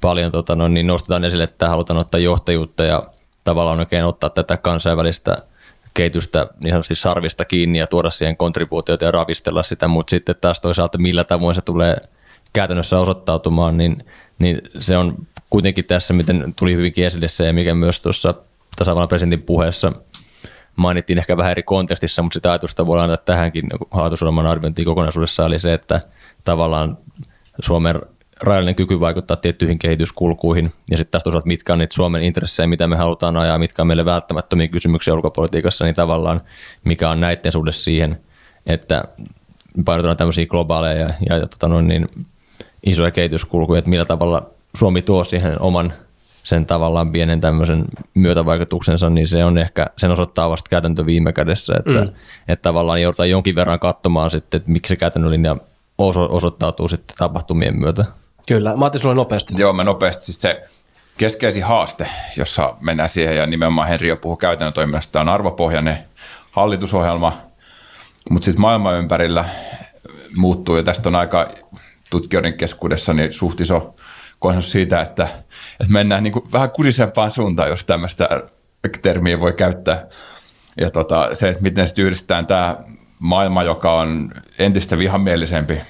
paljon 0.00 0.32
tota, 0.32 0.56
no, 0.56 0.68
niin 0.68 0.86
nostetaan 0.86 1.24
esille, 1.24 1.44
että 1.44 1.68
halutaan 1.68 1.98
ottaa 1.98 2.20
johtajuutta 2.20 2.84
ja 2.84 3.02
tavallaan 3.44 3.78
oikein 3.78 4.04
ottaa 4.04 4.30
tätä 4.30 4.56
kansainvälistä 4.56 5.36
kehitystä 5.94 6.48
niin 6.62 6.72
sanotusti 6.72 6.94
sarvista 6.94 7.44
kiinni 7.44 7.78
ja 7.78 7.86
tuoda 7.86 8.10
siihen 8.10 8.36
kontribuutioita 8.36 9.04
ja 9.04 9.10
ravistella 9.10 9.62
sitä, 9.62 9.88
mutta 9.88 10.10
sitten 10.10 10.36
taas 10.40 10.60
toisaalta 10.60 10.98
millä 10.98 11.24
tavoin 11.24 11.54
se 11.54 11.60
tulee– 11.60 11.96
käytännössä 12.52 13.00
osoittautumaan, 13.00 13.76
niin, 13.76 14.04
niin 14.38 14.62
se 14.78 14.96
on 14.96 15.26
kuitenkin 15.50 15.84
tässä, 15.84 16.14
miten 16.14 16.54
tuli 16.58 16.74
hyvinkin 16.74 17.06
esille 17.06 17.28
se, 17.28 17.46
ja 17.46 17.52
mikä 17.52 17.74
myös 17.74 18.00
tuossa 18.00 18.34
tasavallan 18.76 19.08
presidentin 19.08 19.42
puheessa 19.42 19.92
mainittiin 20.76 21.18
ehkä 21.18 21.36
vähän 21.36 21.50
eri 21.50 21.62
kontekstissa, 21.62 22.22
mutta 22.22 22.34
sitä 22.34 22.50
ajatusta 22.50 22.86
voidaan 22.86 23.10
antaa 23.10 23.24
tähänkin 23.24 23.64
hallitusohjelman 23.90 24.46
arviointiin 24.46 24.86
kokonaisuudessa, 24.86 25.44
oli 25.44 25.58
se, 25.58 25.72
että 25.72 26.00
tavallaan 26.44 26.98
Suomen 27.60 28.00
rajallinen 28.42 28.74
kyky 28.74 29.00
vaikuttaa 29.00 29.36
tiettyihin 29.36 29.78
kehityskulkuihin, 29.78 30.72
ja 30.90 30.96
sitten 30.96 31.10
taas 31.10 31.24
toisaalta 31.24 31.46
mitkä 31.46 31.72
on 31.72 31.78
niitä 31.78 31.94
Suomen 31.94 32.22
intressejä, 32.22 32.66
mitä 32.66 32.86
me 32.86 32.96
halutaan 32.96 33.36
ajaa, 33.36 33.58
mitkä 33.58 33.82
on 33.82 33.86
meille 33.86 34.04
välttämättömiä 34.04 34.68
kysymyksiä 34.68 35.14
ulkopolitiikassa, 35.14 35.84
niin 35.84 35.94
tavallaan 35.94 36.40
mikä 36.84 37.10
on 37.10 37.20
näiden 37.20 37.52
suhde 37.52 37.72
siihen, 37.72 38.20
että 38.66 39.04
painotetaan 39.84 40.16
tämmöisiä 40.16 40.46
globaaleja 40.46 41.00
ja, 41.00 41.14
ja, 41.28 41.36
ja 41.36 41.46
tota 41.46 41.68
noin, 41.68 41.88
niin 41.88 42.06
isoja 42.86 43.10
kehityskulkuja, 43.10 43.78
että 43.78 43.90
millä 43.90 44.04
tavalla 44.04 44.50
Suomi 44.76 45.02
tuo 45.02 45.24
siihen 45.24 45.60
oman 45.60 45.92
sen 46.44 46.66
tavallaan 46.66 47.12
pienen 47.12 47.40
tämmöisen 47.40 47.84
myötävaikutuksensa, 48.14 49.10
niin 49.10 49.28
se 49.28 49.44
on 49.44 49.58
ehkä, 49.58 49.86
sen 49.96 50.10
osoittaa 50.10 50.50
vasta 50.50 50.70
käytäntö 50.70 51.06
viime 51.06 51.32
kädessä, 51.32 51.74
että, 51.78 52.00
mm. 52.00 52.14
että 52.48 52.62
tavallaan 52.62 53.02
joudutaan 53.02 53.30
jonkin 53.30 53.54
verran 53.54 53.80
katsomaan 53.80 54.30
sitten, 54.30 54.58
että 54.58 54.70
miksi 54.70 54.88
se 54.88 54.96
käytännön 54.96 55.30
linja 55.30 55.56
oso, 55.98 56.28
osoittautuu 56.30 56.88
sitten 56.88 57.16
tapahtumien 57.16 57.78
myötä. 57.78 58.04
Kyllä. 58.48 58.76
Matti, 58.76 58.98
sulla 58.98 59.14
nopeasti. 59.14 59.54
Joo, 59.56 59.72
mä 59.72 59.84
nopeasti. 59.84 60.24
Siis 60.24 60.40
se 60.40 60.62
keskeisin 61.18 61.64
haaste, 61.64 62.08
jossa 62.36 62.74
mennään 62.80 63.08
siihen, 63.08 63.36
ja 63.36 63.46
nimenomaan 63.46 63.88
Henri 63.88 64.08
jo 64.08 64.16
puhuu 64.16 64.36
käytännön 64.36 64.72
toiminnasta, 64.72 65.20
on 65.20 65.28
arvopohjainen 65.28 65.98
hallitusohjelma, 66.50 67.38
mutta 68.30 68.44
sitten 68.44 68.60
maailman 68.60 68.98
ympärillä 68.98 69.44
muuttuu, 70.36 70.76
ja 70.76 70.82
tästä 70.82 71.08
on 71.08 71.14
aika 71.14 71.48
tutkijoiden 72.10 72.54
keskuudessa 72.54 73.14
niin 73.14 73.32
suht 73.32 73.60
iso 73.60 73.94
konsensus 74.38 74.72
siitä, 74.72 75.00
että, 75.00 75.28
että 75.80 75.92
mennään 75.92 76.22
niin 76.22 76.32
kuin 76.32 76.52
vähän 76.52 76.70
kusisempaan 76.70 77.32
suuntaan, 77.32 77.68
jos 77.68 77.84
tämmöistä 77.84 78.28
termiä 79.02 79.40
voi 79.40 79.52
käyttää. 79.52 80.06
Ja 80.80 80.90
tota, 80.90 81.34
se, 81.34 81.48
että 81.48 81.62
miten 81.62 81.86
sitten 81.86 82.04
yhdistetään 82.04 82.46
tämä 82.46 82.76
maailma, 83.18 83.62
joka 83.62 83.92
on 83.92 84.30
entistä 84.58 84.98
vihamielisempi 84.98 85.80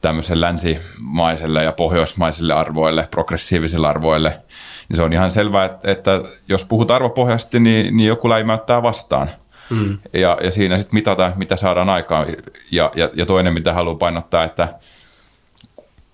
tämmöiselle 0.00 0.46
länsimaiselle 0.46 1.64
ja 1.64 1.72
pohjoismaisille 1.72 2.54
arvoille, 2.54 3.08
progressiivisille 3.10 3.88
arvoille, 3.88 4.40
niin 4.88 4.96
se 4.96 5.02
on 5.02 5.12
ihan 5.12 5.30
selvää, 5.30 5.64
että, 5.64 5.90
että 5.90 6.20
jos 6.48 6.64
puhut 6.64 6.90
arvopohjaisesti, 6.90 7.60
niin, 7.60 7.96
niin 7.96 8.08
joku 8.08 8.28
läimäyttää 8.28 8.82
vastaan. 8.82 9.30
Mm. 9.70 9.98
Ja, 10.12 10.38
ja 10.42 10.50
siinä 10.50 10.76
sitten 10.76 10.94
mitataan, 10.94 11.32
mitä 11.36 11.56
saadaan 11.56 11.88
aikaan. 11.88 12.26
Ja, 12.70 12.92
ja, 12.96 13.10
ja 13.14 13.26
toinen, 13.26 13.52
mitä 13.52 13.72
haluan 13.72 13.98
painottaa, 13.98 14.44
että– 14.44 14.68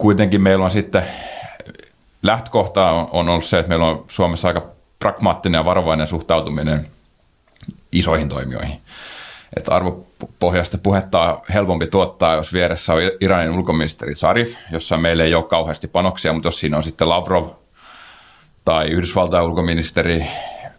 kuitenkin 0.01 0.43
meillä 0.43 0.65
on 0.65 0.71
sitten 0.71 1.03
lähtökohta 2.23 2.91
on, 2.91 3.09
on 3.13 3.29
ollut 3.29 3.45
se, 3.45 3.59
että 3.59 3.69
meillä 3.69 3.87
on 3.87 4.05
Suomessa 4.09 4.49
aika 4.49 4.67
pragmaattinen 4.99 5.59
ja 5.59 5.65
varovainen 5.65 6.07
suhtautuminen 6.07 6.87
isoihin 7.93 8.29
toimijoihin. 8.29 8.81
Että 9.57 9.75
arvopohjaista 9.75 10.79
puhetta 10.79 11.21
on 11.21 11.43
helpompi 11.55 11.87
tuottaa, 11.87 12.35
jos 12.35 12.53
vieressä 12.53 12.93
on 12.93 13.01
Iranin 13.21 13.53
ulkoministeri 13.53 14.15
Zarif, 14.15 14.55
jossa 14.73 14.97
meillä 14.97 15.25
ei 15.25 15.35
ole 15.35 15.45
kauheasti 15.45 15.89
panoksia, 15.89 16.33
mutta 16.33 16.49
jos 16.49 16.61
siinä 16.61 16.77
on 16.77 16.83
sitten 16.83 17.09
Lavrov 17.09 17.49
tai 18.65 18.87
Yhdysvaltain 18.87 19.45
ulkoministeri, 19.45 20.27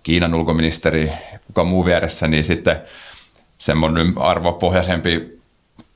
Kiinan 0.04 0.34
ulkoministeri, 0.34 1.12
kuka 1.48 1.64
muu 1.64 1.86
vieressä, 1.86 2.28
niin 2.28 2.44
sitten 2.44 2.82
semmoinen 3.58 4.14
arvopohjaisempi 4.18 5.42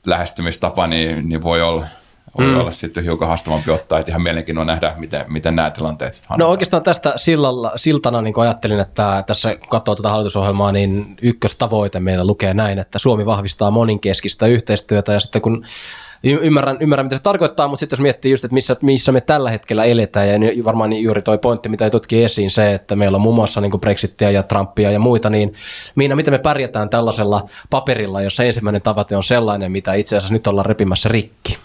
lähestymistapa 0.06 0.86
niin, 0.86 1.28
niin 1.28 1.42
voi 1.42 1.62
olla– 1.62 1.86
voi 2.38 2.46
mm. 2.46 2.60
olla 2.60 2.70
sitten 2.70 3.04
hiukan 3.04 3.28
haastavampi 3.28 3.70
ottaa, 3.70 3.98
että 3.98 4.12
ihan 4.12 4.22
mielenkiinnolla 4.22 4.72
nähdä, 4.72 4.94
miten, 4.96 5.24
miten 5.28 5.56
nämä 5.56 5.70
tilanteet 5.70 6.14
sitten 6.14 6.38
No 6.38 6.48
oikeastaan 6.48 6.82
tästä 6.82 7.12
sillalla, 7.16 7.72
siltana 7.76 8.22
niin 8.22 8.34
ajattelin, 8.36 8.80
että 8.80 9.24
tässä 9.26 9.56
kun 9.56 9.68
katsoo 9.68 9.94
tätä 9.94 10.08
hallitusohjelmaa, 10.08 10.72
niin 10.72 11.16
ykköstavoite 11.22 12.00
meillä 12.00 12.26
lukee 12.26 12.54
näin, 12.54 12.78
että 12.78 12.98
Suomi 12.98 13.26
vahvistaa 13.26 13.70
moninkeskistä 13.70 14.46
yhteistyötä 14.46 15.12
ja 15.12 15.20
sitten 15.20 15.42
kun 15.42 15.64
y- 16.22 16.38
ymmärrän, 16.42 16.76
ymmärrän, 16.80 17.06
mitä 17.06 17.16
se 17.16 17.22
tarkoittaa, 17.22 17.68
mutta 17.68 17.80
sitten 17.80 17.96
jos 17.96 18.02
miettii 18.02 18.30
just, 18.30 18.44
että 18.44 18.54
missä, 18.54 18.76
missä 18.82 19.12
me 19.12 19.20
tällä 19.20 19.50
hetkellä 19.50 19.84
eletään, 19.84 20.28
ja 20.28 20.38
niin 20.38 20.64
varmaan 20.64 20.90
niin 20.90 21.04
juuri 21.04 21.22
toi 21.22 21.38
pointti, 21.38 21.68
mitä 21.68 21.90
tutki 21.90 22.24
esiin, 22.24 22.50
se, 22.50 22.74
että 22.74 22.96
meillä 22.96 23.16
on 23.16 23.22
muun 23.22 23.34
muassa 23.34 23.60
niin 23.60 23.80
Brexitia 23.80 24.30
ja 24.30 24.42
Trumpia 24.42 24.90
ja 24.90 24.98
muita, 24.98 25.30
niin 25.30 25.54
Miina, 25.94 26.16
miten 26.16 26.34
me 26.34 26.38
pärjätään 26.38 26.88
tällaisella 26.88 27.48
paperilla, 27.70 28.22
jos 28.22 28.40
ensimmäinen 28.40 28.82
tavoite 28.82 29.16
on 29.16 29.24
sellainen, 29.24 29.72
mitä 29.72 29.94
itse 29.94 30.16
asiassa 30.16 30.34
nyt 30.34 30.46
ollaan 30.46 30.66
repimässä 30.66 31.08
rikki? 31.08 31.58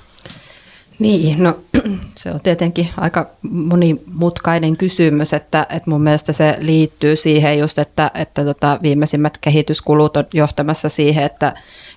Niin, 1.02 1.44
no 1.44 1.60
se 2.18 2.32
on 2.32 2.40
tietenkin 2.42 2.90
aika 2.98 3.30
monimutkainen 3.50 4.78
kysymys, 4.78 5.34
että, 5.34 5.66
että 5.70 5.90
mun 5.90 6.02
mielestä 6.02 6.34
se 6.34 6.56
liittyy 6.60 7.16
siihen 7.16 7.60
just, 7.60 7.80
että, 7.80 8.12
että 8.14 8.44
tota 8.44 8.80
viimeisimmät 8.82 9.38
kehityskulut 9.38 10.18
on 10.18 10.26
johtamassa 10.34 10.90
siihen, 10.90 11.24
että 11.24 11.54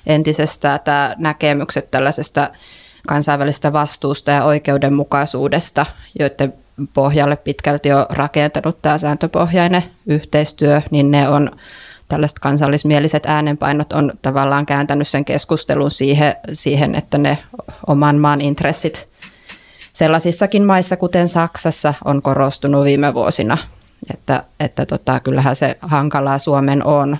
entisestään 0.06 0.80
tämä 0.84 1.14
näkemykset 1.18 1.90
tällaisesta 1.90 2.50
kansainvälisestä 3.08 3.72
vastuusta 3.72 4.30
ja 4.30 4.44
oikeudenmukaisuudesta, 4.44 5.86
joiden 6.18 6.54
pohjalle 6.94 7.36
pitkälti 7.36 7.92
on 7.92 8.06
rakentanut 8.10 8.82
tämä 8.82 8.98
sääntöpohjainen 8.98 9.82
yhteistyö, 10.06 10.82
niin 10.90 11.10
ne 11.10 11.28
on 11.28 11.50
tällaiset 12.14 12.38
kansallismieliset 12.38 13.26
äänenpainot 13.26 13.92
on 13.92 14.12
tavallaan 14.22 14.66
kääntänyt 14.66 15.08
sen 15.08 15.24
keskustelun 15.24 15.90
siihen, 15.90 16.34
siihen 16.52 16.94
että 16.94 17.18
ne 17.18 17.38
oman 17.86 18.16
maan 18.16 18.40
intressit 18.40 19.08
sellaisissakin 19.92 20.64
maissa, 20.64 20.96
kuten 20.96 21.28
Saksassa, 21.28 21.94
on 22.04 22.22
korostunut 22.22 22.84
viime 22.84 23.14
vuosina. 23.14 23.58
Että, 24.14 24.44
että 24.60 24.86
tota, 24.86 25.20
kyllähän 25.20 25.56
se 25.56 25.78
hankalaa 25.80 26.38
Suomen 26.38 26.84
on 26.86 27.16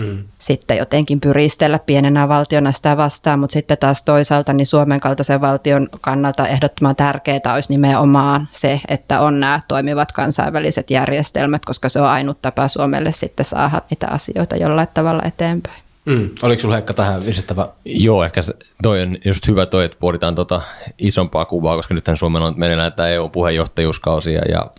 mm. 0.00 0.24
sitten 0.38 0.76
jotenkin 0.76 1.20
pyristellä 1.20 1.78
pienenä 1.78 2.28
valtiona 2.28 2.72
sitä 2.72 2.96
vastaan, 2.96 3.38
mutta 3.38 3.52
sitten 3.52 3.78
taas 3.78 4.02
toisaalta 4.02 4.52
niin 4.52 4.66
Suomen 4.66 5.00
kaltaisen 5.00 5.40
valtion 5.40 5.88
kannalta 6.00 6.48
ehdottoman 6.48 6.96
tärkeää 6.96 7.54
olisi 7.54 7.72
nimenomaan 7.72 8.48
se, 8.50 8.80
että 8.88 9.20
on 9.20 9.40
nämä 9.40 9.60
toimivat 9.68 10.12
kansainväliset 10.12 10.90
järjestelmät, 10.90 11.64
koska 11.64 11.88
se 11.88 12.00
on 12.00 12.06
ainut 12.06 12.42
tapa 12.42 12.68
Suomelle 12.68 13.12
sitten 13.12 13.46
saada 13.46 13.80
niitä 13.90 14.08
asioita 14.08 14.56
jollain 14.56 14.88
tavalla 14.94 15.22
eteenpäin. 15.24 15.82
Mm. 16.04 16.30
Oliko 16.42 16.60
sinulla 16.60 16.76
Heikka 16.76 16.94
tähän 16.94 17.26
visittävä? 17.26 17.68
Joo, 17.84 18.24
ehkä 18.24 18.42
se, 18.42 18.54
toi 18.82 19.02
on 19.02 19.16
just 19.24 19.48
hyvä 19.48 19.66
toi, 19.66 19.84
että 19.84 19.96
pohditaan 20.00 20.34
tota 20.34 20.62
isompaa 20.98 21.44
kuvaa, 21.44 21.76
koska 21.76 21.94
nythän 21.94 22.16
Suomella 22.16 22.46
on 22.46 22.54
meneillään 22.56 22.92
tämä 22.92 23.08
EU-puheenjohtajuuskausia 23.08 24.42
ja, 24.48 24.70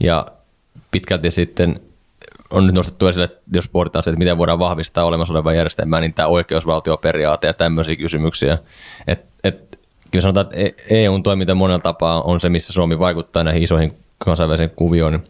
ja 0.00 0.26
pitkälti 0.90 1.30
sitten 1.30 1.80
on 2.54 2.66
nyt 2.66 2.74
nostettu 2.74 3.06
esille, 3.06 3.28
jos 3.54 3.68
pohditaan 3.68 4.02
se, 4.02 4.10
että 4.10 4.18
miten 4.18 4.38
voidaan 4.38 4.58
vahvistaa 4.58 5.04
olemassa 5.04 5.34
olevaa 5.34 5.54
järjestelmää, 5.54 6.00
niin 6.00 6.14
tämä 6.14 6.28
oikeusvaltioperiaate 6.28 7.46
ja 7.46 7.54
tämmöisiä 7.54 7.96
kysymyksiä. 7.96 8.58
Et, 9.06 9.24
et, 9.44 9.78
kyllä 10.10 10.22
sanotaan, 10.22 10.46
että 10.52 10.82
EUn 10.90 11.20
e 11.20 11.22
toiminta 11.22 11.54
monella 11.54 11.80
tapaa 11.80 12.22
on 12.22 12.40
se, 12.40 12.48
missä 12.48 12.72
Suomi 12.72 12.98
vaikuttaa 12.98 13.44
näihin 13.44 13.62
isoihin 13.62 13.96
kansainvälisiin 14.18 14.70
kuvioihin. 14.70 15.22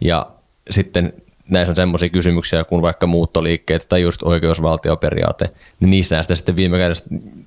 Ja 0.00 0.26
sitten 0.70 1.12
näissä 1.48 1.70
on 1.70 1.76
semmoisia 1.76 2.08
kysymyksiä 2.08 2.64
kuin 2.64 2.82
vaikka 2.82 3.06
muuttoliikkeet 3.06 3.86
tai 3.88 4.02
just 4.02 4.22
oikeusvaltioperiaate, 4.22 5.50
niin 5.80 5.90
niissä 5.90 6.22
sitä 6.22 6.34
sitten 6.34 6.56
viime 6.56 6.78
kädessä 6.78 7.04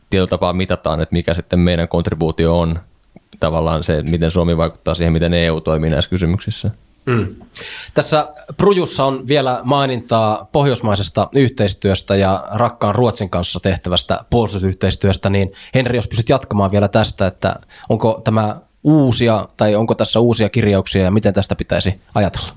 tietyllä 0.09 0.27
tapaa 0.27 0.53
mitataan, 0.53 1.01
että 1.01 1.13
mikä 1.13 1.33
sitten 1.33 1.59
meidän 1.59 1.87
kontribuutio 1.87 2.59
on 2.59 2.79
tavallaan 3.39 3.83
se, 3.83 4.03
miten 4.03 4.31
Suomi 4.31 4.57
vaikuttaa 4.57 4.95
siihen, 4.95 5.13
miten 5.13 5.33
EU 5.33 5.61
toimii 5.61 5.89
näissä 5.89 6.09
kysymyksissä. 6.09 6.71
Mm. 7.05 7.35
Tässä 7.93 8.27
Prujussa 8.57 9.05
on 9.05 9.27
vielä 9.27 9.61
mainintaa 9.63 10.49
pohjoismaisesta 10.51 11.29
yhteistyöstä 11.35 12.15
ja 12.15 12.43
rakkaan 12.51 12.95
Ruotsin 12.95 13.29
kanssa 13.29 13.59
tehtävästä 13.59 14.19
puolustusyhteistyöstä, 14.29 15.29
niin 15.29 15.53
Henri, 15.75 15.97
jos 15.97 16.07
pystyt 16.07 16.29
jatkamaan 16.29 16.71
vielä 16.71 16.87
tästä, 16.87 17.27
että 17.27 17.55
onko 17.89 18.21
tämä 18.23 18.55
uusia 18.83 19.47
tai 19.57 19.75
onko 19.75 19.95
tässä 19.95 20.19
uusia 20.19 20.49
kirjauksia 20.49 21.03
ja 21.03 21.11
miten 21.11 21.33
tästä 21.33 21.55
pitäisi 21.55 22.01
ajatella? 22.15 22.47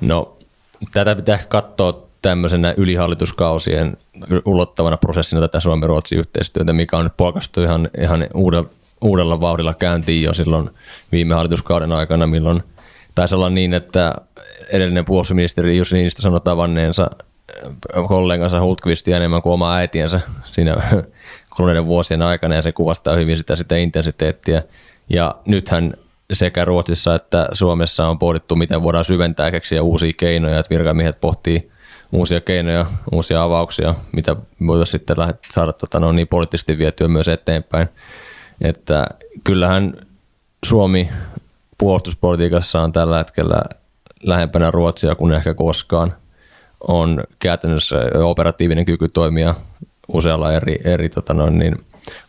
No 0.00 0.36
tätä 0.92 1.16
pitää 1.16 1.38
katsoa 1.48 2.08
tämmöisenä 2.22 2.74
ylihallituskausien 2.76 3.96
ulottavana 4.44 4.96
prosessina 4.96 5.40
tätä 5.40 5.60
Suomen-Ruotsin 5.60 6.18
yhteistyötä, 6.18 6.72
mikä 6.72 6.96
on 6.96 7.04
nyt 7.04 7.56
ihan, 7.64 7.88
ihan 8.00 8.26
uudella, 8.34 8.68
uudella 9.00 9.40
vauhdilla 9.40 9.74
käyntiin 9.74 10.22
jo 10.22 10.34
silloin 10.34 10.70
viime 11.12 11.34
hallituskauden 11.34 11.92
aikana, 11.92 12.26
milloin– 12.26 12.62
taisi 13.18 13.34
olla 13.34 13.50
niin, 13.50 13.74
että 13.74 14.14
edellinen 14.72 15.04
puolustusministeri 15.04 15.76
Jussi 15.76 15.94
Niinistö 15.94 16.22
sanoi 16.22 16.40
tavanneensa 16.40 17.10
kollegansa 18.08 18.60
Hultqvistia 18.60 19.16
enemmän 19.16 19.42
kuin 19.42 19.52
omaa 19.52 19.76
äitiensä 19.76 20.20
siinä 20.52 20.76
kuluneiden 21.56 21.86
vuosien 21.86 22.22
aikana 22.22 22.54
ja 22.54 22.62
se 22.62 22.72
kuvastaa 22.72 23.16
hyvin 23.16 23.36
sitä, 23.36 23.56
sitä 23.56 23.76
intensiteettiä. 23.76 24.62
Ja 25.08 25.34
nythän 25.46 25.94
sekä 26.32 26.64
Ruotsissa 26.64 27.14
että 27.14 27.48
Suomessa 27.52 28.08
on 28.08 28.18
pohdittu, 28.18 28.56
miten 28.56 28.82
voidaan 28.82 29.04
syventää 29.04 29.46
ja 29.46 29.50
keksiä 29.50 29.82
uusia 29.82 30.12
keinoja, 30.16 30.58
että 30.58 30.70
virkamiehet 30.70 31.20
pohtii 31.20 31.70
uusia 32.12 32.40
keinoja, 32.40 32.86
uusia 33.12 33.42
avauksia, 33.42 33.94
mitä 34.12 34.36
voitaisiin 34.66 35.00
sitten 35.00 35.16
saada 35.50 35.72
tota, 35.72 36.00
no, 36.00 36.12
niin 36.12 36.28
poliittisesti 36.28 36.78
vietyä 36.78 37.08
myös 37.08 37.28
eteenpäin. 37.28 37.88
Että 38.60 39.06
kyllähän 39.44 39.94
Suomi 40.64 41.08
puolustuspolitiikassa 41.78 42.80
on 42.80 42.92
tällä 42.92 43.18
hetkellä 43.18 43.62
lähempänä 44.22 44.70
Ruotsia 44.70 45.14
kuin 45.14 45.32
ehkä 45.32 45.54
koskaan. 45.54 46.14
On 46.88 47.24
käytännössä 47.38 47.96
operatiivinen 48.24 48.84
kyky 48.84 49.08
toimia 49.08 49.54
usealla 50.08 50.52
eri, 50.52 50.78
eri 50.84 51.08
tota 51.08 51.34
noin, 51.34 51.58
niin, 51.58 51.76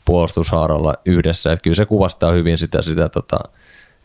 puolustushaaralla 0.06 0.96
yhdessä. 1.06 1.52
Et 1.52 1.62
kyllä 1.62 1.76
se 1.76 1.86
kuvastaa 1.86 2.32
hyvin 2.32 2.58
sitä, 2.58 2.82
sitä, 2.82 3.10
tota, 3.10 3.40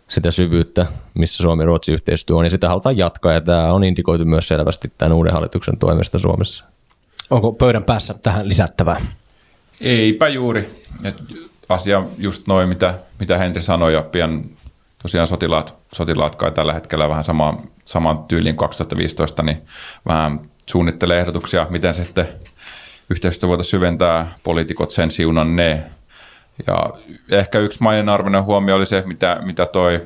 sitä 0.08 0.30
syvyyttä, 0.30 0.86
missä 1.14 1.42
Suomi-Ruotsi 1.42 1.92
yhteistyö 1.92 2.36
on, 2.36 2.44
ja 2.44 2.50
sitä 2.50 2.68
halutaan 2.68 2.98
jatkaa, 2.98 3.32
ja 3.32 3.40
tämä 3.40 3.72
on 3.72 3.84
indikoitu 3.84 4.24
myös 4.24 4.48
selvästi 4.48 4.92
tämän 4.98 5.12
uuden 5.12 5.32
hallituksen 5.32 5.78
toimesta 5.78 6.18
Suomessa. 6.18 6.64
Onko 7.30 7.52
pöydän 7.52 7.84
päässä 7.84 8.14
tähän 8.14 8.48
lisättävää? 8.48 9.00
Eipä 9.80 10.28
juuri. 10.28 10.82
Et 11.04 11.22
asia 11.68 12.04
just 12.18 12.46
noin, 12.46 12.68
mitä, 12.68 12.94
mitä 13.18 13.38
Henri 13.38 13.62
sanoi, 13.62 13.92
ja 13.92 14.02
pian 14.02 14.44
tosiaan 15.04 15.26
sotilaat, 15.26 15.74
sotilaat 15.92 16.34
kai 16.36 16.52
tällä 16.52 16.72
hetkellä 16.72 17.08
vähän 17.08 17.24
sama, 17.24 17.62
saman 17.84 18.24
tyyliin 18.24 18.56
2015, 18.56 19.42
niin 19.42 19.62
vähän 20.06 20.40
suunnittelee 20.66 21.20
ehdotuksia, 21.20 21.66
miten 21.70 21.94
sitten 21.94 22.28
yhteistyötä 23.10 23.48
voitaisiin 23.48 23.70
syventää, 23.70 24.32
poliitikot 24.42 24.90
sen 24.90 25.10
siunan 25.10 25.56
ne. 25.56 25.84
Ja 26.66 26.92
ehkä 27.30 27.58
yksi 27.58 27.82
mainen 27.82 28.08
arvoinen 28.08 28.44
huomio 28.44 28.76
oli 28.76 28.86
se, 28.86 29.02
mitä, 29.06 29.40
mitä 29.42 29.66
toi 29.66 30.02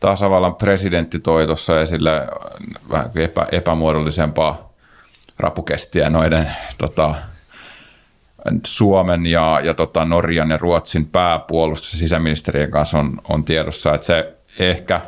tasavallan 0.00 0.54
presidentti 0.54 1.18
toi 1.18 1.46
tuossa 1.46 1.80
esille 1.80 2.26
vähän 2.90 3.10
epä, 3.14 3.46
epämuodollisempaa 3.52 4.72
rapukestiä 5.38 6.10
noiden 6.10 6.50
tota, 6.78 7.14
Suomen 8.66 9.26
ja, 9.26 9.60
ja 9.64 9.74
tota 9.74 10.04
Norjan 10.04 10.50
ja 10.50 10.56
Ruotsin 10.56 11.06
pääpuolustus- 11.06 11.98
sisäministerien 11.98 12.70
kanssa 12.70 12.98
on, 12.98 13.20
on 13.28 13.44
tiedossa, 13.44 13.94
että 13.94 14.06
se 14.06 14.34
ehkä 14.58 15.00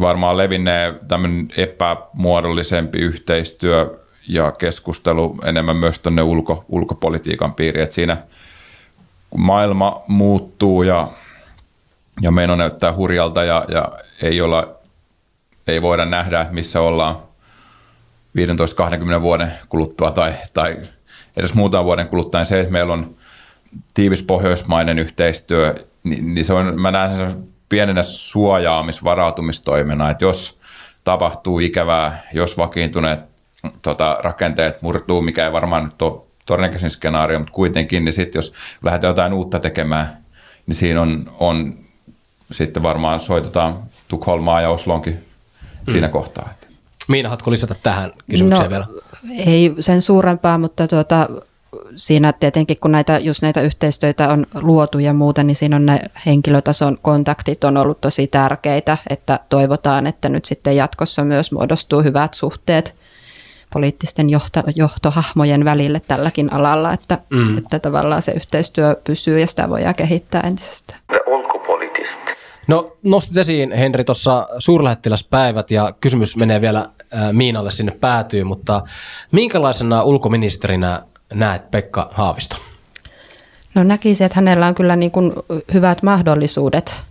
varmaan 0.00 0.36
levinnee 0.36 0.94
tämmöinen 1.08 1.48
epämuodollisempi 1.56 2.98
yhteistyö 2.98 4.00
ja 4.28 4.52
keskustelu 4.52 5.38
enemmän 5.44 5.76
myös 5.76 5.98
tuonne 5.98 6.22
ulko, 6.22 6.64
ulkopolitiikan 6.68 7.54
piiriin, 7.54 7.82
että 7.82 7.94
siinä 7.94 8.16
kun 9.30 9.40
maailma 9.40 10.02
muuttuu 10.06 10.82
ja, 10.82 11.08
ja 12.20 12.30
meno 12.30 12.56
näyttää 12.56 12.94
hurjalta 12.94 13.44
ja, 13.44 13.64
ja 13.68 13.92
ei, 14.22 14.40
olla, 14.40 14.74
ei 15.66 15.82
voida 15.82 16.04
nähdä, 16.04 16.46
missä 16.50 16.80
ollaan 16.80 17.16
15-20 19.18 19.20
vuoden 19.20 19.52
kuluttua 19.68 20.10
tai, 20.10 20.34
tai 20.54 20.76
edes 21.36 21.54
muutaman 21.54 21.84
vuoden 21.84 22.08
kuluttua, 22.08 22.40
niin 22.40 22.46
se, 22.46 22.60
että 22.60 22.72
meillä 22.72 22.92
on 22.92 23.14
tiivis 23.94 24.22
pohjoismainen 24.22 24.98
yhteistyö, 24.98 25.74
niin, 26.04 26.34
niin 26.34 26.44
se 26.44 26.52
on, 26.52 26.80
mä 26.80 26.90
näen 26.90 27.16
sen 27.16 27.44
pienenä 27.68 28.02
suojaamis-varautumistoimena, 28.02 30.10
että 30.10 30.24
jos 30.24 30.60
tapahtuu 31.04 31.58
ikävää, 31.58 32.22
jos 32.32 32.58
vakiintuneet 32.58 33.20
tota, 33.82 34.18
rakenteet 34.22 34.82
murtuu, 34.82 35.22
mikä 35.22 35.44
ei 35.44 35.52
varmaan 35.52 35.84
nyt 35.84 36.02
ole 36.02 36.22
todennäköisin 36.46 36.90
skenaario, 36.90 37.38
mutta 37.38 37.52
kuitenkin, 37.52 38.04
niin 38.04 38.12
sitten 38.12 38.38
jos 38.38 38.54
lähdetään 38.82 39.10
jotain 39.10 39.32
uutta 39.32 39.60
tekemään, 39.60 40.16
niin 40.66 40.76
siinä 40.76 41.02
on, 41.02 41.32
on 41.38 41.74
sitten 42.50 42.82
varmaan 42.82 43.20
soitetaan 43.20 43.82
Tukholmaa 44.08 44.60
ja 44.60 44.70
Oslonkin 44.70 45.14
mm. 45.14 45.92
siinä 45.92 46.08
kohtaa. 46.08 46.50
Miina, 47.10 47.28
haluatko 47.28 47.50
lisätä 47.50 47.74
tähän 47.82 48.12
kysymykseen 48.30 48.64
no, 48.64 48.70
vielä? 48.70 48.86
Ei 49.46 49.74
sen 49.80 50.02
suurempaa, 50.02 50.58
mutta 50.58 50.88
tuota, 50.88 51.28
siinä 51.96 52.32
tietenkin 52.32 52.76
kun 52.80 52.92
näitä, 52.92 53.18
just 53.18 53.42
näitä 53.42 53.60
yhteistyötä 53.60 54.28
on 54.28 54.46
luotu 54.54 54.98
ja 54.98 55.12
muuta, 55.12 55.42
niin 55.42 55.56
siinä 55.56 55.76
on 55.76 55.86
ne 55.86 56.00
henkilötason 56.26 56.98
kontaktit 57.02 57.64
on 57.64 57.76
ollut 57.76 58.00
tosi 58.00 58.26
tärkeitä, 58.26 58.98
että 59.10 59.40
toivotaan, 59.48 60.06
että 60.06 60.28
nyt 60.28 60.44
sitten 60.44 60.76
jatkossa 60.76 61.24
myös 61.24 61.52
muodostuu 61.52 62.02
hyvät 62.02 62.34
suhteet 62.34 62.94
poliittisten 63.72 64.30
johto, 64.30 64.62
johtohahmojen 64.76 65.64
välille 65.64 66.00
tälläkin 66.08 66.52
alalla, 66.52 66.92
että, 66.92 67.18
mm. 67.30 67.58
että 67.58 67.78
tavallaan 67.78 68.22
se 68.22 68.32
yhteistyö 68.32 68.96
pysyy 69.04 69.40
ja 69.40 69.46
sitä 69.46 69.68
voidaan 69.68 69.94
kehittää 69.94 70.40
entisestään. 70.40 71.00
No 72.70 72.96
nostit 73.02 73.36
esiin 73.36 73.72
Henri 73.72 74.04
tuossa 74.04 74.48
suurlähettiläspäivät 74.58 75.70
ja 75.70 75.92
kysymys 76.00 76.36
menee 76.36 76.60
vielä 76.60 76.78
äh, 76.78 77.32
Miinalle 77.32 77.70
sinne 77.70 77.92
päätyy, 77.92 78.44
mutta 78.44 78.82
minkälaisena 79.32 80.02
ulkoministerinä 80.02 81.02
näet 81.32 81.70
Pekka 81.70 82.10
Haavisto? 82.12 82.56
No 83.74 83.84
näkisin, 83.84 84.24
että 84.24 84.36
hänellä 84.36 84.66
on 84.66 84.74
kyllä 84.74 84.96
niin 84.96 85.10
kuin 85.10 85.32
hyvät 85.74 86.02
mahdollisuudet 86.02 87.02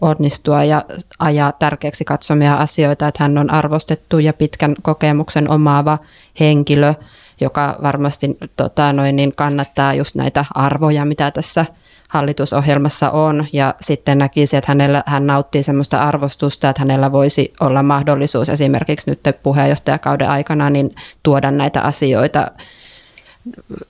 onnistua 0.00 0.64
ja 0.64 0.84
ajaa 1.18 1.52
tärkeäksi 1.52 2.04
katsomia 2.04 2.54
asioita, 2.54 3.08
että 3.08 3.24
hän 3.24 3.38
on 3.38 3.50
arvostettu 3.50 4.18
ja 4.18 4.32
pitkän 4.32 4.74
kokemuksen 4.82 5.50
omaava 5.50 5.98
henkilö, 6.40 6.94
joka 7.40 7.76
varmasti 7.82 8.38
tota, 8.56 8.92
noin, 8.92 9.16
niin 9.16 9.32
kannattaa 9.36 9.94
just 9.94 10.14
näitä 10.14 10.44
arvoja, 10.54 11.04
mitä 11.04 11.30
tässä 11.30 11.66
hallitusohjelmassa 12.10 13.10
on 13.10 13.46
ja 13.52 13.74
sitten 13.80 14.18
näkisi, 14.18 14.56
että 14.56 14.70
hänellä, 14.70 15.02
hän 15.06 15.26
nauttii 15.26 15.62
semmoista 15.62 16.02
arvostusta, 16.02 16.68
että 16.68 16.80
hänellä 16.80 17.12
voisi 17.12 17.52
olla 17.60 17.82
mahdollisuus 17.82 18.48
esimerkiksi 18.48 19.10
nyt 19.10 19.20
puheenjohtajakauden 19.42 20.28
aikana 20.28 20.70
niin 20.70 20.94
tuoda 21.22 21.50
näitä 21.50 21.82
asioita 21.82 22.50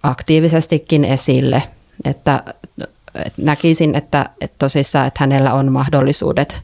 aktiivisestikin 0.03 1.05
esille, 1.05 1.63
että, 2.05 2.43
että 3.15 3.43
näkisin, 3.43 3.95
että, 3.95 4.31
että 4.41 4.57
tosissaan, 4.59 5.07
että 5.07 5.21
hänellä 5.21 5.55
on 5.55 5.73
mahdollisuudet 5.73 6.63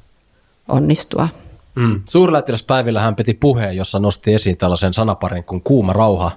onnistua. 0.68 1.28
Mm. 1.74 2.02
Suurlähettiläspäivillä 2.08 3.00
hän 3.00 3.16
piti 3.16 3.34
puheen, 3.34 3.76
jossa 3.76 3.98
nosti 3.98 4.34
esiin 4.34 4.56
tällaisen 4.56 4.94
sanaparin 4.94 5.44
kuin 5.44 5.62
kuuma 5.62 5.92
rauha. 5.92 6.30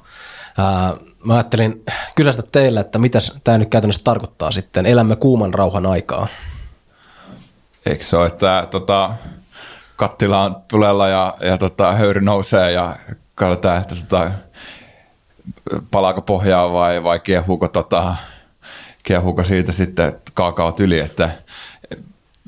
Mä 1.23 1.33
ajattelin 1.33 1.83
kysästä 2.15 2.43
teille, 2.51 2.79
että 2.79 2.99
mitä 2.99 3.19
tämä 3.43 3.57
nyt 3.57 3.69
käytännössä 3.69 4.03
tarkoittaa 4.03 4.51
sitten. 4.51 4.85
Elämme 4.85 5.15
kuuman 5.15 5.53
rauhan 5.53 5.85
aikaa. 5.85 6.27
Eikö 7.85 8.03
se 8.03 8.17
ole, 8.17 8.27
että 8.27 8.67
tota, 8.71 9.11
kattila 9.95 10.41
on 10.41 10.55
tulella 10.69 11.07
ja, 11.07 11.37
ja 11.41 11.57
tota, 11.57 11.93
höyry 11.93 12.21
nousee 12.21 12.71
ja 12.71 12.95
katsotaan, 13.35 13.81
että 13.81 13.95
tota, 13.95 14.31
palaako 15.91 16.21
pohjaa 16.21 16.73
vai, 16.73 17.03
vai 17.03 17.19
kiehuuko, 17.19 17.67
tota, 17.67 18.15
kiehuuko 19.03 19.43
siitä 19.43 19.71
sitten 19.71 20.15
kaakaot 20.33 20.79
yli, 20.79 20.99
että 20.99 21.29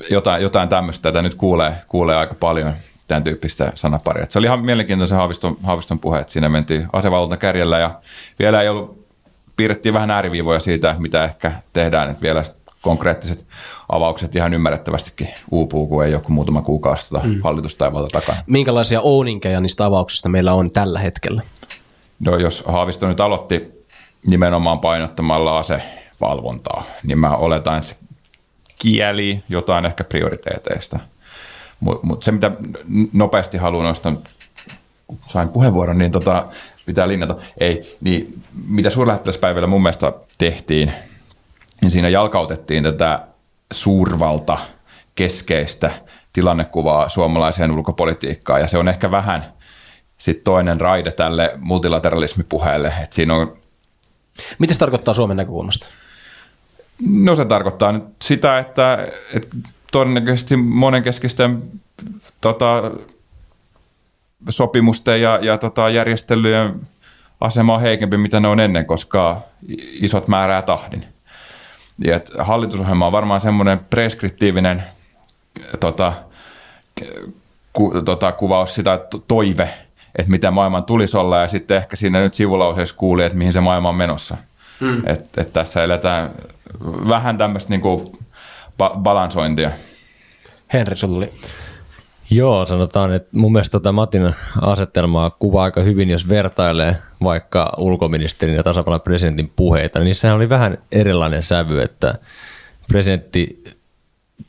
jotain, 0.09 0.41
jotain 0.41 0.69
tämmöistä 0.69 1.01
tätä 1.01 1.21
nyt 1.21 1.35
kuulee, 1.35 1.75
kuulee 1.87 2.15
aika 2.15 2.35
paljon 2.35 2.73
tämän 3.07 3.23
tyyppistä 3.23 3.71
sanaparia. 3.75 4.25
Se 4.29 4.39
oli 4.39 4.45
ihan 4.47 4.65
mielenkiintoinen 4.65 5.17
Haaviston, 5.17 5.57
Haaviston 5.63 5.99
puhe, 5.99 6.19
että 6.19 6.33
siinä 6.33 6.49
mentiin 6.49 6.87
asevalvonta 6.93 7.37
kärjellä 7.37 7.79
ja 7.79 7.99
vielä 8.39 8.61
ei 8.61 8.69
ollut, 8.69 9.07
piirrettiin 9.55 9.93
vähän 9.93 10.11
ääriviivoja 10.11 10.59
siitä, 10.59 10.95
mitä 10.99 11.23
ehkä 11.23 11.51
tehdään, 11.73 12.09
että 12.09 12.21
vielä 12.21 12.43
konkreettiset 12.81 13.45
avaukset 13.89 14.35
ihan 14.35 14.53
ymmärrettävästikin 14.53 15.29
uupuu, 15.51 15.87
kun 15.87 16.05
ei 16.05 16.11
kuin 16.11 16.33
muutama 16.33 16.61
kuukausi 16.61 17.09
tuota 17.09 17.27
mm. 17.27 17.41
hallitustaivalta 17.43 18.19
takana. 18.19 18.37
Minkälaisia 18.47 19.01
ouninkeja 19.01 19.61
niistä 19.61 19.85
avauksista 19.85 20.29
meillä 20.29 20.53
on 20.53 20.71
tällä 20.71 20.99
hetkellä? 20.99 21.41
No 22.19 22.37
jos 22.37 22.63
Haavisto 22.67 23.07
nyt 23.07 23.19
aloitti 23.19 23.85
nimenomaan 24.25 24.79
painottamalla 24.79 25.59
asevalvontaa, 25.59 26.83
niin 27.03 27.19
mä 27.19 27.35
oletan, 27.35 27.77
että 27.77 27.89
se 27.89 27.95
kieli 28.79 29.43
jotain 29.49 29.85
ehkä 29.85 30.03
prioriteeteista. 30.03 30.99
Mutta 31.81 32.07
mut 32.07 32.23
se, 32.23 32.31
mitä 32.31 32.51
nopeasti 33.13 33.57
haluan 33.57 33.85
nostaa, 33.85 34.13
sain 35.27 35.49
puheenvuoron, 35.49 35.97
niin 35.97 36.11
tota, 36.11 36.45
pitää 36.85 37.07
linjata. 37.07 37.35
Ei, 37.57 37.97
niin 38.01 38.41
mitä 38.67 38.89
suurlähettiläspäivällä 38.89 39.67
mun 39.67 39.83
mielestä 39.83 40.13
tehtiin, 40.37 40.91
niin 41.81 41.91
siinä 41.91 42.09
jalkautettiin 42.09 42.83
tätä 42.83 43.27
suurvalta 43.73 44.57
keskeistä 45.15 45.91
tilannekuvaa 46.33 47.09
suomalaiseen 47.09 47.71
ulkopolitiikkaan, 47.71 48.61
ja 48.61 48.67
se 48.67 48.77
on 48.77 48.87
ehkä 48.87 49.11
vähän– 49.11 49.45
sitten 50.21 50.43
toinen 50.43 50.81
raide 50.81 51.11
tälle 51.11 51.51
multilateralismipuheelle. 51.57 52.93
Että 53.03 53.15
siinä 53.15 53.35
on... 53.35 53.57
Mitä 54.59 54.73
se 54.73 54.79
tarkoittaa 54.79 55.13
Suomen 55.13 55.37
näkökulmasta? 55.37 55.87
No 57.09 57.35
se 57.35 57.45
tarkoittaa 57.45 57.91
nyt 57.91 58.03
sitä, 58.21 58.59
että, 58.59 59.07
että 59.33 59.57
todennäköisesti 59.91 60.55
monenkeskisten 60.55 61.63
tota, 62.41 62.91
sopimusten 64.49 65.21
ja, 65.21 65.39
ja 65.41 65.57
tota, 65.57 65.89
järjestelyjen 65.89 66.87
asema 67.41 67.75
on 67.75 67.81
heikempi, 67.81 68.17
mitä 68.17 68.39
ne 68.39 68.47
on 68.47 68.59
ennen, 68.59 68.85
koska 68.85 69.41
isot 69.91 70.27
määrää 70.27 70.61
tahdin. 70.61 71.05
Ja 72.05 72.15
että 72.15 72.43
hallitusohjelma 72.43 73.05
on 73.05 73.11
varmaan 73.11 73.41
semmoinen 73.41 73.79
preskriptiivinen 73.79 74.83
tota, 75.79 76.13
ku, 77.73 77.93
tota, 78.05 78.31
kuvaus 78.31 78.75
sitä 78.75 78.99
toive, 79.27 79.73
että 80.15 80.31
mitä 80.31 80.51
maailman 80.51 80.83
tulisi 80.83 81.17
olla 81.17 81.37
ja 81.37 81.47
sitten 81.47 81.77
ehkä 81.77 81.95
siinä 81.95 82.19
nyt 82.19 82.33
sivulauseessa 82.33 82.95
kuuli, 82.95 83.23
että 83.23 83.37
mihin 83.37 83.53
se 83.53 83.61
maailma 83.61 83.89
on 83.89 83.95
menossa. 83.95 84.37
Mm. 84.79 85.07
Että 85.07 85.41
et 85.41 85.53
tässä 85.53 85.83
eletään 85.83 86.31
vähän 87.07 87.37
tämmöistä 87.37 87.69
niinku 87.69 88.17
ba- 88.77 88.97
balansointia. 88.97 89.71
Henri, 90.73 90.95
sulla 90.95 91.17
oli. 91.17 91.31
Joo, 92.31 92.65
sanotaan, 92.65 93.13
että 93.13 93.37
mun 93.37 93.51
mielestä 93.51 93.71
tota 93.71 93.91
Matin 93.91 94.33
asetelmaa 94.61 95.29
kuvaa 95.29 95.63
aika 95.63 95.81
hyvin, 95.81 96.09
jos 96.09 96.29
vertailee 96.29 96.95
vaikka 97.23 97.73
ulkoministerin 97.77 98.55
ja 98.55 98.63
tasavallan 98.63 99.01
presidentin 99.01 99.51
puheita, 99.55 99.99
niin 99.99 100.15
sehän 100.15 100.35
oli 100.35 100.49
vähän 100.49 100.77
erilainen 100.91 101.43
sävy, 101.43 101.81
että 101.81 102.15
presidentti 102.87 103.63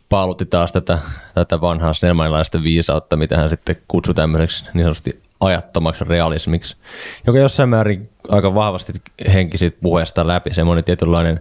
paalutti 0.09 0.47
taas 0.47 0.73
tätä, 0.73 0.99
tätä 1.35 1.61
vanhaa 1.61 1.93
snellmanilaista 1.93 2.63
viisautta, 2.63 3.17
mitä 3.17 3.37
hän 3.37 3.51
sitten 3.51 3.77
kutsui 3.89 4.15
tämmöiseksi 4.15 4.65
niin 4.75 4.85
sanotusti 4.85 5.23
ajattomaksi 5.41 6.05
realismiksi, 6.05 6.77
joka 7.27 7.39
jossain 7.39 7.69
määrin 7.69 8.11
aika 8.29 8.55
vahvasti 8.55 8.93
henki 9.33 9.59
siitä 9.59 9.79
puheesta 9.81 10.27
läpi, 10.27 10.55
semmoinen 10.55 10.85
tietynlainen 10.85 11.41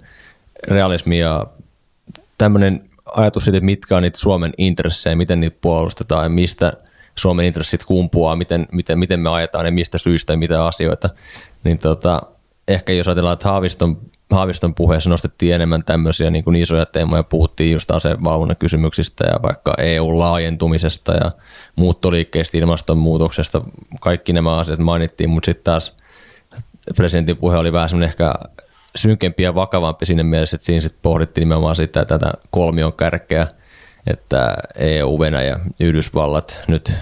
realismi 0.67 1.20
ja 1.20 1.48
tämmöinen 2.41 2.89
ajatus 3.06 3.43
siitä, 3.43 3.58
että 3.58 3.65
mitkä 3.65 3.97
on 3.97 4.04
niitä 4.04 4.19
Suomen 4.19 4.54
intressejä, 4.58 5.15
miten 5.15 5.39
niitä 5.39 5.58
puolustetaan 5.62 6.25
ja 6.25 6.30
mistä 6.30 6.73
Suomen 7.15 7.45
intressit 7.45 7.84
kumpuaa, 7.84 8.36
miten, 8.36 8.67
miten, 8.71 8.99
miten 8.99 9.19
me 9.19 9.30
ajetaan 9.30 9.65
ja 9.65 9.71
mistä 9.71 9.97
syistä 9.97 10.34
ja 10.34 10.38
mitä 10.38 10.65
asioita, 10.65 11.10
niin 11.63 11.80
tota, 11.80 12.21
ehkä 12.67 12.93
jos 12.93 13.08
ajatellaan, 13.08 13.34
että 13.34 13.49
Haaviston 13.49 13.97
Haaviston 14.32 14.75
puheessa 14.75 15.10
nostettiin 15.10 15.56
enemmän 15.56 15.84
tämmöisiä 15.86 16.30
niin 16.30 16.43
kuin 16.43 16.56
isoja 16.56 16.86
teemoja, 16.86 17.23
puhuttiin 17.23 17.73
just 17.73 17.91
asevalvonnan 17.91 18.58
kysymyksistä 18.58 19.25
ja 19.25 19.41
vaikka 19.41 19.73
EU-laajentumisesta 19.77 21.13
ja 21.13 21.32
muuttoliikkeistä, 21.75 22.58
ilmastonmuutoksesta, 22.58 23.62
kaikki 23.99 24.34
nämä 24.34 24.58
asiat 24.58 24.80
mainittiin, 24.80 25.30
mutta 25.30 25.45
sitten 25.45 25.63
taas 25.63 25.95
presidentin 26.95 27.38
puhe 27.38 27.58
oli 27.58 27.73
vähän 27.73 27.89
semmoinen 27.89 28.10
ehkä 28.10 28.34
synkempi 28.95 29.43
ja 29.43 29.56
vakavampi 29.56 30.06
siinä 30.06 30.23
mielessä, 30.23 30.56
että 30.56 30.65
siinä 30.65 30.82
sitten 30.82 30.99
pohdittiin 31.01 31.41
nimenomaan 31.41 31.75
sitä 31.75 32.06
tätä 32.06 32.32
kolmion 32.49 32.93
kärkeä, 32.93 33.47
että 34.08 34.56
EU, 34.75 35.19
Venäjä, 35.19 35.60
Yhdysvallat 35.80 36.60
nyt 36.67 36.95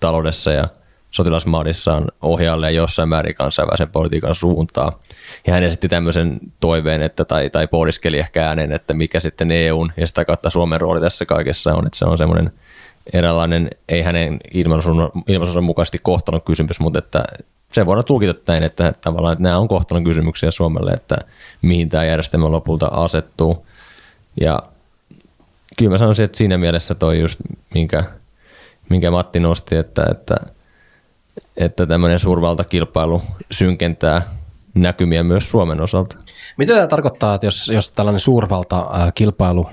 taloudessa 0.00 0.52
ja 0.52 0.68
sotilasmaadissaan 1.10 2.08
ohjailee 2.22 2.72
jossain 2.72 3.08
määrin 3.08 3.34
kansainvälisen 3.34 3.88
politiikan 3.88 4.34
suuntaa. 4.34 5.00
Ja 5.46 5.52
hän 5.52 5.62
esitti 5.62 5.88
tämmöisen 5.88 6.40
toiveen, 6.60 7.02
että, 7.02 7.24
tai, 7.24 7.50
tai 7.50 7.66
pohdiskeli 7.66 8.18
ehkä 8.18 8.46
ääneen, 8.48 8.72
että 8.72 8.94
mikä 8.94 9.20
sitten 9.20 9.50
EUn 9.50 9.92
ja 9.96 10.06
sitä 10.06 10.24
kautta 10.24 10.50
Suomen 10.50 10.80
rooli 10.80 11.00
tässä 11.00 11.26
kaikessa 11.26 11.74
on, 11.74 11.86
että 11.86 11.98
se 11.98 12.04
on 12.04 12.18
semmoinen 12.18 12.52
eräänlainen, 13.12 13.70
ei 13.88 14.02
hänen 14.02 14.40
ilmaisunsa 15.26 15.60
mukaisesti 15.60 15.98
kohtalon 16.02 16.42
kysymys, 16.42 16.80
mutta 16.80 16.98
että 16.98 17.24
se 17.72 17.86
voidaan 17.86 18.04
tulkita 18.04 18.52
näin, 18.52 18.62
että 18.62 18.94
tavallaan 19.00 19.32
että 19.32 19.42
nämä 19.42 19.58
on 19.58 19.68
kohtalon 19.68 20.04
kysymyksiä 20.04 20.50
Suomelle, 20.50 20.90
että 20.90 21.16
mihin 21.62 21.88
tämä 21.88 22.04
järjestelmä 22.04 22.50
lopulta 22.50 22.86
asettuu. 22.86 23.66
Ja 24.40 24.62
kyllä 25.76 25.90
mä 25.90 25.98
sanoisin, 25.98 26.24
että 26.24 26.38
siinä 26.38 26.58
mielessä 26.58 26.94
toi 26.94 27.20
just, 27.20 27.40
minkä, 27.74 28.04
minkä 28.88 29.10
Matti 29.10 29.40
nosti, 29.40 29.76
että, 29.76 30.06
että 30.10 30.36
että 31.56 31.86
tämmöinen 31.86 32.18
suurvaltakilpailu 32.18 33.22
synkentää 33.50 34.22
näkymiä 34.74 35.22
myös 35.22 35.50
Suomen 35.50 35.80
osalta. 35.80 36.16
Mitä 36.56 36.74
tämä 36.74 36.86
tarkoittaa, 36.86 37.34
että 37.34 37.46
jos, 37.46 37.68
jos 37.68 37.92
tällainen 37.92 38.20
suurvaltakilpailu 38.20 39.66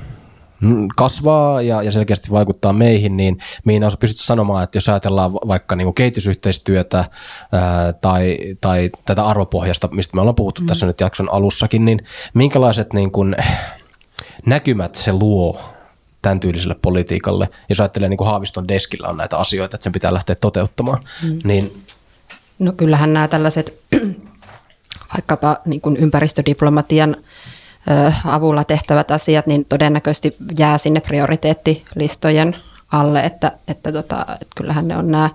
kasvaa 0.98 1.62
ja, 1.62 1.84
ja 1.84 1.92
selkeästi 1.92 2.32
vaikuttaa 2.32 2.74
meihin, 2.74 3.18
niin 3.18 3.38
mihin 3.66 3.84
olisi 3.84 3.98
pystytty 3.98 4.24
sanomaan, 4.24 4.64
että 4.64 4.78
jos 4.78 4.90
ajatellaan 4.90 5.34
vaikka 5.34 5.76
niin 5.76 5.86
kuin 5.86 5.96
kehitysyhteistyötä 5.96 6.98
ää, 6.98 7.94
tai, 7.94 8.38
tai 8.62 8.90
tätä 9.06 9.26
arvopohjasta, 9.26 9.90
mistä 9.92 10.16
me 10.16 10.22
ollaan 10.22 10.36
puhuttu 10.36 10.62
mm. 10.62 10.68
tässä 10.68 10.86
nyt 10.86 11.00
jakson 11.00 11.34
alussakin, 11.34 11.86
niin 11.86 12.00
minkälaiset 12.34 12.94
niin 12.94 13.12
kuin, 13.12 13.36
näkymät 14.46 14.96
se 14.96 15.14
luo 15.14 15.62
tämän 16.22 16.40
tyyliselle 16.40 16.76
politiikalle. 16.82 17.50
Jos 17.70 17.80
ajattelee 17.80 18.10
niin 18.10 18.18
kuin 18.18 18.28
Haaviston 18.28 18.68
deskillä 18.68 19.08
on 19.08 19.18
näitä 19.18 19.38
asioita, 19.38 19.76
että 19.76 19.84
sen 19.84 19.94
pitää 19.94 20.14
lähteä 20.14 20.36
toteuttamaan, 20.36 21.04
mm. 21.24 21.40
niin 21.44 21.84
No 22.60 22.72
kyllähän 22.72 23.14
nämä 23.14 23.28
tällaiset 23.28 23.80
vaikkapa 25.14 25.58
niin 25.66 25.82
kuin 25.82 25.98
ympäristödiplomatian 25.98 27.16
avulla 28.26 28.64
tehtävät 28.64 29.12
asiat, 29.12 29.48
niin 29.48 29.66
todennäköisesti 29.66 30.32
jää 30.60 30.78
sinne 30.78 31.00
prioriteettilistojen 31.00 32.56
alle, 32.92 33.22
että, 33.22 33.52
että, 33.68 33.92
tota, 33.92 34.26
että 34.30 34.56
kyllähän 34.56 34.88
ne 34.88 34.98
on 34.98 35.12
nämä 35.12 35.30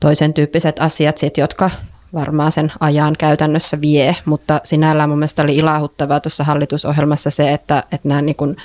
toisen 0.00 0.34
tyyppiset 0.34 0.80
asiat, 0.80 1.18
sit, 1.18 1.36
jotka 1.36 1.70
varmaan 2.14 2.52
sen 2.52 2.72
ajan 2.80 3.14
käytännössä 3.18 3.80
vie, 3.80 4.16
mutta 4.24 4.60
sinällään 4.64 5.08
mun 5.08 5.18
mielestä 5.18 5.42
oli 5.42 5.56
ilahuttavaa 5.56 6.20
tuossa 6.20 6.44
hallitusohjelmassa 6.44 7.30
se, 7.30 7.52
että, 7.52 7.84
että 7.92 8.08
nämä 8.08 8.22
niin 8.22 8.36
kuin 8.36 8.56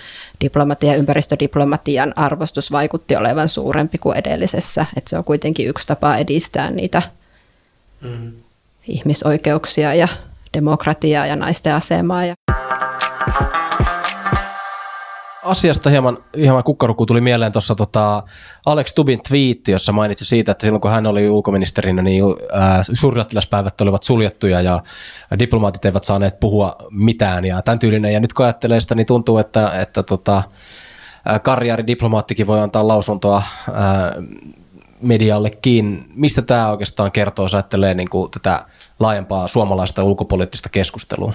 diplomatia 0.41 0.91
ja 0.91 0.97
ympäristödiplomatian 0.97 2.13
arvostus 2.15 2.71
vaikutti 2.71 3.15
olevan 3.15 3.49
suurempi 3.49 3.97
kuin 3.97 4.17
edellisessä, 4.17 4.85
että 4.97 5.09
se 5.09 5.17
on 5.17 5.23
kuitenkin 5.23 5.67
yksi 5.67 5.87
tapa 5.87 6.17
edistää 6.17 6.71
niitä 6.71 7.01
mm. 8.01 8.31
ihmisoikeuksia 8.87 9.93
ja 9.93 10.07
demokratiaa 10.53 11.25
ja 11.25 11.35
naisten 11.35 11.75
asemaa. 11.75 12.25
Ja 12.25 12.33
asiasta 15.43 15.89
hieman, 15.89 16.17
hieman 16.37 16.63
kukkaruku 16.63 17.05
tuli 17.05 17.21
mieleen 17.21 17.51
tuossa 17.51 17.75
tota 17.75 18.23
Alex 18.65 18.93
Tubin 18.93 19.19
twiitti, 19.27 19.71
jossa 19.71 19.91
mainitsi 19.91 20.25
siitä, 20.25 20.51
että 20.51 20.65
silloin 20.67 20.81
kun 20.81 20.91
hän 20.91 21.07
oli 21.07 21.29
ulkoministerinä, 21.29 22.01
niin 22.01 22.23
suurlähettiläspäivät 22.93 23.81
olivat 23.81 24.03
suljettuja 24.03 24.61
ja 24.61 24.79
diplomaatit 25.39 25.85
eivät 25.85 26.03
saaneet 26.03 26.39
puhua 26.39 26.75
mitään 26.91 27.45
ja 27.45 27.61
tämän 27.61 27.79
tyylinen. 27.79 28.13
Ja 28.13 28.19
nyt 28.19 28.33
kun 28.33 28.45
ajattelee 28.45 28.79
sitä, 28.79 28.95
niin 28.95 29.07
tuntuu, 29.07 29.37
että, 29.37 29.81
että 29.81 30.03
tota, 30.03 30.43
karjääridiplomaattikin 31.43 32.47
voi 32.47 32.59
antaa 32.59 32.87
lausuntoa 32.87 33.43
mediallekin. 35.01 36.05
Mistä 36.15 36.41
tämä 36.41 36.71
oikeastaan 36.71 37.11
kertoo, 37.11 37.45
jos 37.45 37.53
ajattelee 37.53 37.93
niin 37.93 38.09
kuin 38.09 38.31
tätä 38.31 38.65
laajempaa 39.03 39.47
suomalaista 39.47 40.03
ulkopoliittista 40.03 40.69
keskustelua? 40.69 41.33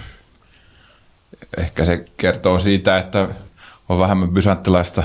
Ehkä 1.57 1.85
se 1.85 2.05
kertoo 2.17 2.59
siitä, 2.59 2.99
että 2.99 3.29
on 3.89 3.99
vähemmän 3.99 4.31
bysanttilaista 4.31 5.03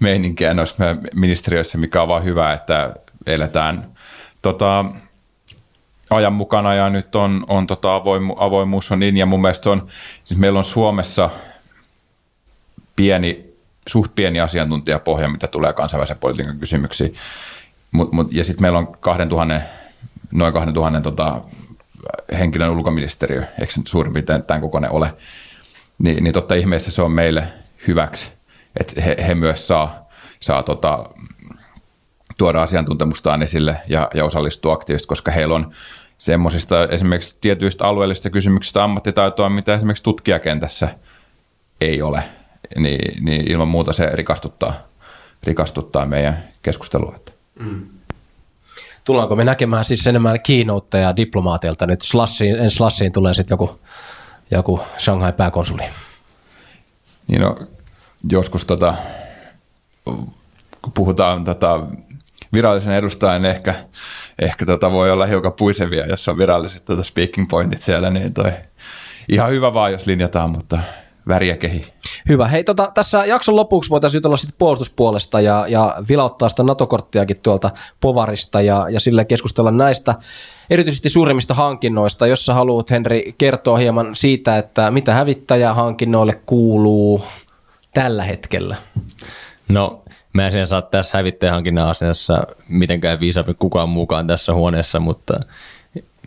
meininkiä 0.00 0.54
noissa 0.54 0.84
ministeriöissä, 1.14 1.78
mikä 1.78 2.02
on 2.02 2.08
vaan 2.08 2.24
hyvä, 2.24 2.52
että 2.52 2.94
eletään 3.26 3.88
tota, 4.42 4.84
ajan 6.10 6.32
mukana 6.32 6.74
ja 6.74 6.90
nyt 6.90 7.14
on, 7.14 7.44
on 7.48 7.66
tota 7.66 7.94
avoimu, 7.94 8.34
avoimuus 8.38 8.92
on 8.92 8.98
niin 8.98 9.16
ja 9.16 9.26
mun 9.26 9.40
mielestä 9.40 9.70
on, 9.70 9.86
siis 10.24 10.40
meillä 10.40 10.58
on 10.58 10.64
Suomessa 10.64 11.30
pieni, 12.96 13.54
suht 13.88 14.14
pieni 14.14 14.40
asiantuntijapohja, 14.40 15.28
mitä 15.28 15.46
tulee 15.46 15.72
kansainvälisen 15.72 16.18
politiikan 16.18 16.58
kysymyksiin. 16.58 17.14
Mut, 17.92 18.12
mut, 18.12 18.32
ja 18.32 18.44
sitten 18.44 18.62
meillä 18.62 18.78
on 18.78 18.96
2000, 19.00 19.60
noin 20.32 20.52
2000 20.52 21.00
tota, 21.00 21.40
henkilön 22.38 22.70
ulkoministeriö, 22.70 23.42
eikö 23.60 23.72
suurin 23.86 24.12
piirtein 24.12 24.42
tämän 24.42 24.60
kokoinen 24.60 24.90
ole, 24.90 25.14
niin, 25.98 26.24
niin 26.24 26.32
totta 26.32 26.54
ihmeessä 26.54 26.90
se 26.90 27.02
on 27.02 27.12
meille 27.12 27.44
hyväksi, 27.86 28.32
että 28.80 29.02
he, 29.02 29.16
he 29.26 29.34
myös 29.34 29.66
saa, 29.66 30.08
saa 30.40 30.62
tota, 30.62 31.10
tuoda 32.36 32.62
asiantuntemustaan 32.62 33.42
esille 33.42 33.76
ja, 33.88 34.10
ja 34.14 34.24
osallistua 34.24 34.72
aktiivisesti, 34.72 35.08
koska 35.08 35.30
heillä 35.30 35.54
on 35.54 35.70
semmoisista 36.18 36.84
esimerkiksi 36.84 37.38
tietyistä 37.40 37.86
alueellisista 37.86 38.30
kysymyksistä 38.30 38.84
ammattitaitoa, 38.84 39.48
mitä 39.48 39.74
esimerkiksi 39.74 40.04
tutkijakentässä 40.04 40.88
ei 41.80 42.02
ole, 42.02 42.22
niin, 42.76 43.24
niin 43.24 43.50
ilman 43.50 43.68
muuta 43.68 43.92
se 43.92 44.10
rikastuttaa, 44.12 44.74
rikastuttaa 45.42 46.06
meidän 46.06 46.44
keskustelua. 46.62 47.20
Mm. 47.58 47.97
Tullaanko 49.08 49.36
me 49.36 49.44
näkemään 49.44 49.84
siis 49.84 50.06
enemmän 50.06 50.40
keynoteja 50.40 51.16
diplomaatilta 51.16 51.86
nyt? 51.86 52.00
Slashiin, 52.00 52.56
en 52.56 52.70
Slashiin 52.70 53.12
tulee 53.12 53.34
sitten 53.34 53.54
joku, 53.54 53.80
joku 54.50 54.80
Shanghai 54.98 55.32
pääkonsuli. 55.32 55.82
Niin 57.28 57.40
no, 57.40 57.58
joskus 58.30 58.64
tota, 58.64 58.94
kun 60.82 60.92
puhutaan 60.94 61.44
tota, 61.44 61.86
virallisen 62.52 62.94
edustajan, 62.94 63.44
ehkä, 63.44 63.74
ehkä 64.38 64.66
tota 64.66 64.90
voi 64.92 65.10
olla 65.10 65.26
hiukan 65.26 65.52
puisevia, 65.52 66.06
jos 66.06 66.28
on 66.28 66.38
viralliset 66.38 66.84
tota 66.84 67.04
speaking 67.04 67.48
pointit 67.48 67.82
siellä, 67.82 68.10
niin 68.10 68.34
toi 68.34 68.52
ihan 69.28 69.50
hyvä 69.50 69.74
vaan, 69.74 69.92
jos 69.92 70.06
linjataan, 70.06 70.50
mutta 70.50 70.78
väriä 71.28 71.56
kehi. 71.56 71.84
Hyvä. 72.28 72.48
Hei, 72.48 72.64
tota, 72.64 72.90
tässä 72.94 73.24
jakson 73.24 73.56
lopuksi 73.56 73.90
voitaisiin 73.90 74.18
jutella 74.18 74.36
sitten 74.36 74.58
puolustuspuolesta 74.58 75.40
ja, 75.40 75.64
ja 75.68 75.96
vilauttaa 76.08 76.48
sitä 76.48 76.62
NATO-korttiakin 76.62 77.36
tuolta 77.36 77.70
Povarista 78.00 78.60
ja, 78.60 78.86
ja 78.90 79.00
sille 79.00 79.24
keskustella 79.24 79.70
näistä 79.70 80.14
erityisesti 80.70 81.08
suurimmista 81.08 81.54
hankinnoista, 81.54 82.26
jos 82.26 82.46
sä 82.46 82.54
haluat, 82.54 82.90
Henri, 82.90 83.34
kertoa 83.38 83.76
hieman 83.76 84.14
siitä, 84.14 84.58
että 84.58 84.90
mitä 84.90 85.14
hävittäjähankinnoille 85.14 86.34
kuuluu 86.46 87.24
tällä 87.94 88.24
hetkellä? 88.24 88.76
No, 89.68 90.02
mä 90.32 90.46
en 90.46 90.66
saa 90.66 90.82
tässä 90.82 91.18
hävittäjähankinnan 91.18 91.88
asiassa 91.88 92.46
mitenkään 92.68 93.20
viisaampi 93.20 93.54
kukaan 93.54 93.88
mukaan 93.88 94.26
tässä 94.26 94.54
huoneessa, 94.54 95.00
mutta 95.00 95.40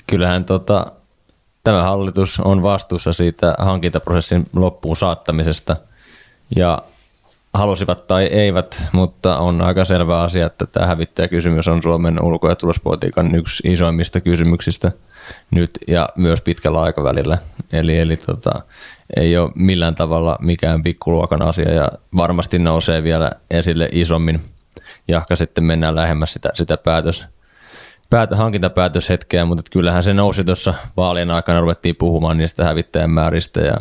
kyllähän 0.08 0.46
tota, 0.46 0.92
tämä 1.64 1.82
hallitus 1.84 2.40
on 2.40 2.64
vastuussa 2.64 3.14
siitä 3.14 3.56
hankintaprosessin 3.58 4.46
loppuun 4.54 4.98
saattamisesta 4.98 5.76
ja 6.56 6.82
halusivat 7.54 8.08
tai 8.08 8.24
eivät, 8.24 8.82
mutta 8.92 9.38
on 9.38 9.62
aika 9.62 9.86
selvä 9.86 10.22
asia, 10.22 10.46
että 10.46 10.66
tämä 10.66 10.88
hävittäjäkysymys 10.88 11.68
on 11.68 11.84
Suomen 11.84 12.24
ulko- 12.24 12.50
ja 12.50 12.56
tulospolitiikan 12.56 13.36
yksi 13.36 13.72
isoimmista 13.72 14.22
kysymyksistä 14.22 14.92
nyt 15.52 15.72
ja 15.88 16.10
myös 16.16 16.42
pitkällä 16.42 16.82
aikavälillä. 16.82 17.38
Eli, 17.74 18.00
eli 18.00 18.18
tota, 18.18 18.62
ei 19.16 19.38
ole 19.38 19.52
millään 19.56 19.96
tavalla 19.96 20.38
mikään 20.42 20.84
pikkuluokan 20.84 21.42
asia 21.42 21.74
ja 21.74 21.92
varmasti 22.16 22.60
nousee 22.60 23.04
vielä 23.04 23.32
esille 23.52 23.90
isommin, 23.92 24.42
jahka 25.08 25.36
sitten 25.36 25.64
mennään 25.64 25.96
lähemmäs 25.96 26.34
sitä, 26.34 26.50
sitä 26.54 26.78
päätös, 26.78 27.24
päätä, 28.12 28.36
hankintapäätöshetkeä, 28.36 29.46
mutta 29.46 29.64
kyllähän 29.72 30.04
se 30.04 30.14
nousi 30.14 30.44
tuossa 30.44 30.74
vaalien 30.98 31.32
aikana, 31.32 31.62
ruvettiin 31.62 31.96
puhumaan 31.96 32.38
niistä 32.38 32.64
hävittäjän 32.64 33.10
määristä 33.10 33.60
ja 33.60 33.78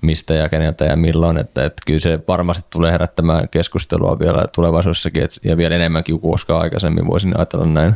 mistä 0.00 0.34
ja 0.34 0.48
keneltä 0.48 0.84
ja 0.84 0.96
milloin, 0.96 1.38
että, 1.38 1.64
että 1.64 1.82
kyllä 1.86 2.00
se 2.00 2.20
varmasti 2.28 2.64
tulee 2.70 2.92
herättämään 2.92 3.48
keskustelua 3.48 4.18
vielä 4.18 4.44
tulevaisuudessakin 4.54 5.22
et, 5.22 5.30
ja 5.44 5.56
vielä 5.56 5.74
enemmänkin 5.74 6.20
kuin 6.20 6.32
koskaan 6.32 6.60
aikaisemmin 6.60 7.06
voisin 7.06 7.36
ajatella 7.36 7.66
näin. 7.66 7.94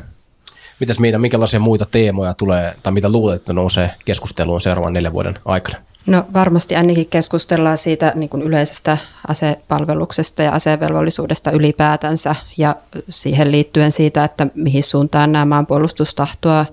Mitäs 0.80 0.98
meidän, 0.98 1.20
minkälaisia 1.20 1.60
muita 1.60 1.84
teemoja 1.90 2.34
tulee, 2.34 2.76
tai 2.82 2.92
mitä 2.92 3.08
luulet, 3.08 3.36
että 3.36 3.52
nousee 3.52 3.90
keskusteluun 4.04 4.60
seuraavan 4.60 4.92
neljän 4.92 5.12
vuoden 5.12 5.38
aikana? 5.44 5.78
No 6.08 6.24
varmasti 6.34 6.76
ainakin 6.76 7.08
keskustellaan 7.08 7.78
siitä 7.78 8.12
niin 8.14 8.30
kuin 8.30 8.42
yleisestä 8.42 8.98
asepalveluksesta 9.28 10.42
ja 10.42 10.52
asevelvollisuudesta 10.52 11.50
ylipäätänsä 11.50 12.34
ja 12.56 12.76
siihen 13.08 13.50
liittyen 13.50 13.92
siitä, 13.92 14.24
että 14.24 14.46
mihin 14.54 14.82
suuntaan 14.82 15.32
nämä 15.32 15.44
maanpuolustustahtoa 15.44 16.66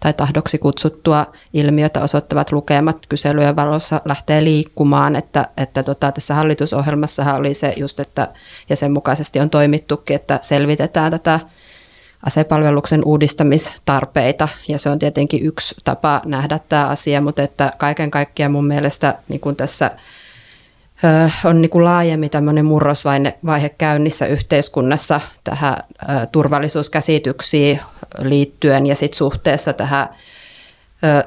tai 0.00 0.12
tahdoksi 0.12 0.58
kutsuttua 0.58 1.26
ilmiötä 1.52 2.00
osoittavat 2.00 2.52
lukemat 2.52 3.06
kyselyjen 3.08 3.56
valossa 3.56 4.00
lähtee 4.04 4.44
liikkumaan, 4.44 5.16
että, 5.16 5.48
että 5.56 5.82
tota, 5.82 6.12
tässä 6.12 6.34
hallitusohjelmassahan 6.34 7.36
oli 7.36 7.54
se 7.54 7.74
just, 7.76 8.00
että 8.00 8.28
ja 8.68 8.76
sen 8.76 8.92
mukaisesti 8.92 9.40
on 9.40 9.50
toimittukin, 9.50 10.16
että 10.16 10.38
selvitetään 10.42 11.10
tätä 11.10 11.40
asepalveluksen 12.26 13.02
uudistamistarpeita 13.04 14.48
ja 14.68 14.78
se 14.78 14.90
on 14.90 14.98
tietenkin 14.98 15.46
yksi 15.46 15.74
tapa 15.84 16.22
nähdä 16.24 16.60
tämä 16.68 16.86
asia, 16.86 17.20
mutta 17.20 17.42
että 17.42 17.72
kaiken 17.78 18.10
kaikkiaan 18.10 18.52
mun 18.52 18.66
mielestä 18.66 19.14
niin 19.28 19.40
kuin 19.40 19.56
tässä 19.56 19.90
on 21.44 21.62
niin 21.62 21.70
kuin 21.70 21.84
laajemmin 21.84 22.30
tämmöinen 22.30 22.64
murrosvaihe 22.64 23.68
käynnissä 23.68 24.26
yhteiskunnassa 24.26 25.20
tähän 25.44 25.76
turvallisuuskäsityksiin 26.32 27.80
liittyen 28.18 28.86
ja 28.86 28.94
sitten 28.94 29.18
suhteessa 29.18 29.72
tähän 29.72 30.08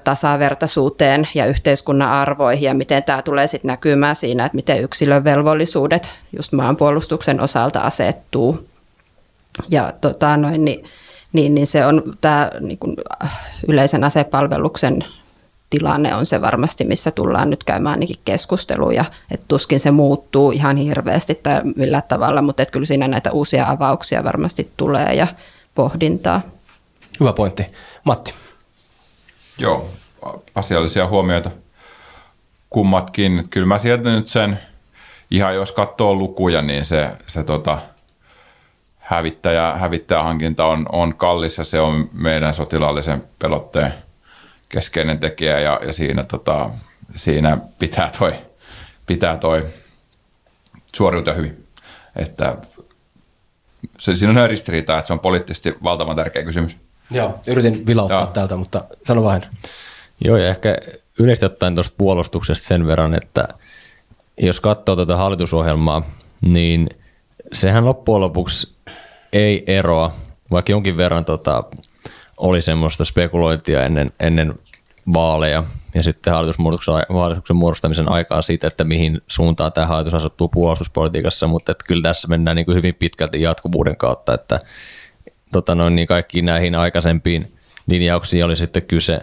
tasavertaisuuteen 0.04 1.28
ja 1.36 1.46
yhteiskunnan 1.46 2.10
arvoihin 2.10 2.64
ja 2.64 2.74
miten 2.74 3.04
tämä 3.04 3.22
tulee 3.22 3.48
sitten 3.48 3.70
näkymään 3.70 4.16
siinä, 4.16 4.46
että 4.46 4.56
miten 4.56 4.84
yksilön 4.84 5.24
velvollisuudet 5.24 6.18
just 6.38 6.52
maanpuolustuksen 6.52 7.42
osalta 7.42 7.80
asettuu. 7.80 8.75
Ja 9.70 9.94
tota, 10.02 10.38
noin, 10.38 10.66
niin, 10.66 10.86
niin, 11.34 11.56
niin 11.56 11.68
se 11.68 11.86
on 11.86 12.04
tämä 12.22 12.52
niin 12.60 12.78
kuin 12.78 12.96
yleisen 13.68 14.04
asepalveluksen 14.04 15.06
tilanne 15.70 16.16
on 16.16 16.26
se 16.26 16.42
varmasti, 16.42 16.84
missä 16.84 17.12
tullaan 17.12 17.50
nyt 17.50 17.64
käymään 17.64 17.94
ainakin 17.94 18.20
keskusteluja, 18.26 19.06
että 19.32 19.46
tuskin 19.48 19.80
se 19.80 19.92
muuttuu 19.92 20.52
ihan 20.52 20.78
hirveästi 20.78 21.36
tai 21.36 21.62
millä 21.76 22.02
tavalla, 22.02 22.42
mutta 22.42 22.64
että 22.64 22.74
kyllä 22.74 22.86
siinä 22.86 23.08
näitä 23.08 23.32
uusia 23.32 23.70
avauksia 23.70 24.24
varmasti 24.24 24.72
tulee 24.78 25.14
ja 25.14 25.28
pohdintaa. 25.76 26.42
Hyvä 27.20 27.34
pointti. 27.34 27.66
Matti. 28.04 28.34
Joo, 29.58 29.90
asiallisia 30.56 31.08
huomioita 31.08 31.52
kummatkin. 32.70 33.44
Kyllä 33.50 33.68
mä 33.68 33.78
sieltä 33.78 34.10
nyt 34.10 34.28
sen, 34.28 34.60
ihan 35.32 35.56
jos 35.56 35.72
katsoo 35.72 36.16
lukuja, 36.16 36.62
niin 36.62 36.86
se, 36.86 37.12
se 37.28 37.44
tota, 37.44 37.78
hävittäjä, 39.06 39.74
hävittäjähankinta 39.76 40.66
on, 40.66 40.86
on 40.92 41.16
kallis 41.16 41.58
ja 41.58 41.64
se 41.64 41.80
on 41.80 42.10
meidän 42.14 42.54
sotilaallisen 42.54 43.24
pelotteen 43.40 43.94
keskeinen 44.70 45.20
tekijä 45.20 45.60
ja, 45.60 45.80
ja 45.86 45.94
siinä, 45.94 46.24
tota, 46.24 46.70
siinä 47.16 47.58
pitää 47.80 48.12
toi, 48.20 48.34
pitää 49.06 49.38
toi 49.38 49.66
suoriutua 50.96 51.34
hyvin. 51.34 51.68
Että 52.16 52.58
se, 54.00 54.16
siinä 54.16 54.44
on 54.44 54.50
ristiriita, 54.50 54.98
että 54.98 55.08
se 55.08 55.14
on 55.14 55.20
poliittisesti 55.20 55.76
valtavan 55.84 56.16
tärkeä 56.16 56.44
kysymys. 56.44 56.78
Joo, 57.12 57.40
yritin 57.48 57.86
vilauttaa 57.86 58.20
Joo. 58.20 58.28
täältä, 58.28 58.56
mutta 58.56 58.84
sano 59.08 59.24
vain. 59.24 59.42
Joo, 60.24 60.38
ja 60.38 60.48
ehkä 60.48 60.78
yleisesti 61.20 61.46
ottaen 61.46 61.76
tuosta 61.76 61.96
puolustuksesta 61.98 62.68
sen 62.68 62.88
verran, 62.88 63.14
että 63.14 63.48
jos 64.38 64.60
katsoo 64.60 64.96
tätä 64.96 65.18
hallitusohjelmaa, 65.18 66.02
niin 66.42 66.90
sehän 67.56 67.86
loppujen 67.86 68.22
lopuksi 68.22 68.76
ei 69.34 69.64
eroa, 69.68 70.12
vaikka 70.52 70.72
jonkin 70.72 70.98
verran 70.98 71.26
tota, 71.26 71.64
oli 72.38 72.62
semmoista 72.62 73.06
spekulointia 73.06 73.84
ennen, 73.84 74.12
ennen 74.20 74.54
vaaleja 75.14 75.64
ja 75.94 76.04
sitten 76.04 76.34
hallitusmuodostuksen, 76.34 77.58
muodostamisen 77.58 78.12
aikaa 78.12 78.42
siitä, 78.42 78.68
että 78.68 78.84
mihin 78.84 79.22
suuntaan 79.28 79.74
tämä 79.74 79.88
hallitus 79.88 80.14
asettuu 80.14 80.48
puolustuspolitiikassa, 80.48 81.48
mutta 81.48 81.72
että 81.72 81.86
kyllä 81.88 82.02
tässä 82.02 82.28
mennään 82.28 82.56
niin 82.56 82.66
kuin 82.66 82.76
hyvin 82.76 82.96
pitkälti 82.96 83.42
jatkuvuuden 83.42 83.98
kautta, 83.98 84.34
että 84.34 84.60
tota 85.52 85.76
noin, 85.76 85.96
niin 85.96 86.08
kaikkiin 86.08 86.46
näihin 86.46 86.76
aikaisempiin 86.76 87.54
linjauksiin 87.88 88.46
oli 88.46 88.56
sitten 88.56 88.84
kyse 88.84 89.20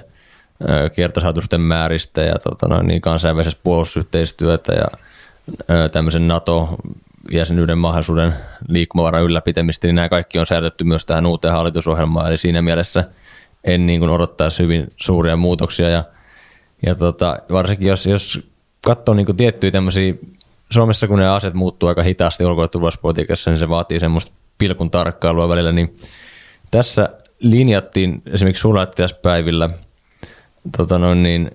ö, 0.71 0.91
kertausharjoitusten 0.91 1.63
määristä 1.63 2.23
ja 2.23 2.35
tota 2.35 2.69
noin, 2.69 2.87
niin 2.87 3.01
kansainvälisestä 3.01 3.61
puolustusyhteistyötä 3.65 4.73
ja 4.73 4.87
tämmöisen 5.89 6.29
NATO-jäsenyyden 7.23 7.79
mahdollisuuden 7.79 8.35
liikkumavaran 8.69 9.23
ylläpitämistä, 9.23 9.87
niin 9.87 9.95
nämä 9.95 10.09
kaikki 10.09 10.39
on 10.39 10.47
säädetty 10.47 10.85
myös 10.85 11.07
tähän 11.07 11.27
uuteen 11.27 11.55
hallitusohjelmaan, 11.55 12.29
eli 12.29 12.39
siinä 12.39 12.63
mielessä 12.63 13.05
en 13.65 13.87
niin 13.87 14.01
kuin 14.01 14.11
odottaisi 14.11 14.63
hyvin 14.63 14.89
suuria 14.97 15.37
muutoksia. 15.37 15.89
Ja, 15.89 16.05
ja 16.87 16.95
tota, 16.95 17.37
varsinkin 17.53 17.89
jos, 17.89 18.07
jos 18.07 18.41
katsoo 18.81 19.15
niin 19.15 19.27
kuin 19.27 19.37
tiettyjä 19.37 19.71
tämmöisiä, 19.71 20.15
Suomessa 20.71 21.09
kun 21.09 21.19
ne 21.19 21.29
asiat 21.29 21.55
muuttuu 21.55 21.89
aika 21.89 22.03
hitaasti 22.03 22.45
ulko- 22.45 22.63
ja 22.63 23.37
niin 23.47 23.59
se 23.59 23.69
vaatii 23.69 24.01
semmoista 24.01 24.33
pilkun 24.59 24.91
tarkkailua 24.91 25.49
välillä, 25.49 25.73
niin 25.73 25.97
tässä 26.71 27.09
linjattiin 27.39 28.23
esimerkiksi 28.27 28.61
sulattiaspäivillä 28.61 29.69
tota 30.77 30.99
noin 30.99 31.23
niin, 31.23 31.51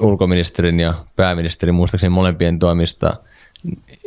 ulkoministerin 0.00 0.80
ja 0.80 0.94
pääministerin 1.16 1.74
muistaakseni 1.74 2.10
molempien 2.10 2.58
toimista 2.58 3.16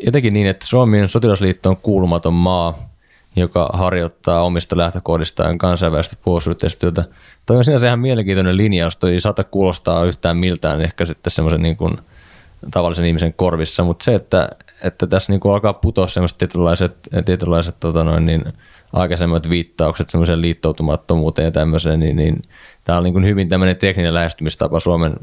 jotenkin 0.05 0.33
niin, 0.33 0.47
että 0.47 0.67
Suomi 0.67 1.01
on 1.01 1.09
sotilasliittoon 1.09 1.77
kuulumaton 1.77 2.33
maa, 2.33 2.89
joka 3.35 3.69
harjoittaa 3.73 4.43
omista 4.43 4.77
lähtökohdistaan 4.77 5.57
kansainvälistä 5.57 6.15
puolustusyhteistyötä. 6.23 7.05
Toi 7.45 7.57
on 7.57 7.65
sinänsä 7.65 7.87
ihan 7.87 7.99
mielenkiintoinen 7.99 8.57
linjaus, 8.57 8.97
toi 8.97 9.11
ei 9.11 9.21
saata 9.21 9.43
kuulostaa 9.43 10.05
yhtään 10.05 10.37
miltään 10.37 10.81
ehkä 10.81 11.05
sitten 11.05 11.31
semmoisen 11.31 11.61
niin 11.61 11.77
kuin 11.77 11.97
tavallisen 12.71 13.05
ihmisen 13.05 13.33
korvissa, 13.33 13.83
mutta 13.83 14.05
se, 14.05 14.15
että, 14.15 14.49
että 14.83 15.07
tässä 15.07 15.33
niin 15.33 15.39
kuin 15.39 15.53
alkaa 15.53 15.73
putoa 15.73 16.07
semmoiset 16.07 16.37
tietynlaiset, 16.37 16.95
tietynlaiset 17.25 17.75
tota 17.79 18.03
noin, 18.03 18.25
niin, 18.25 18.43
aikaisemmat 18.93 19.49
viittaukset 19.49 20.09
semmoiseen 20.09 20.41
liittoutumattomuuteen 20.41 21.45
ja 21.45 21.51
tämmöiseen, 21.51 21.99
niin, 21.99 22.15
niin 22.15 22.41
tämä 22.83 22.97
on 22.97 23.03
niin 23.03 23.13
kuin 23.13 23.25
hyvin 23.25 23.49
tämmöinen 23.49 23.75
tekninen 23.75 24.13
lähestymistapa 24.13 24.79
Suomen 24.79 25.13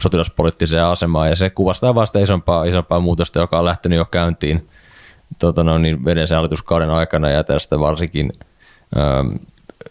sotilaspoliittiseen 0.00 0.84
asemaan 0.84 1.30
ja 1.30 1.36
se 1.36 1.50
kuvastaa 1.50 1.94
vasta 1.94 2.18
isompaa, 2.18 2.64
isompaa 2.64 3.00
muutosta, 3.00 3.40
joka 3.40 3.58
on 3.58 3.64
lähtenyt 3.64 3.96
jo 3.96 4.04
käyntiin 4.04 4.68
tota 5.38 5.64
noin, 5.64 5.82
niin 5.82 6.08
edellisen 6.08 6.34
hallituskauden 6.34 6.90
aikana 6.90 7.30
ja 7.30 7.44
tästä 7.44 7.80
varsinkin 7.80 8.32
ähm, 8.98 9.28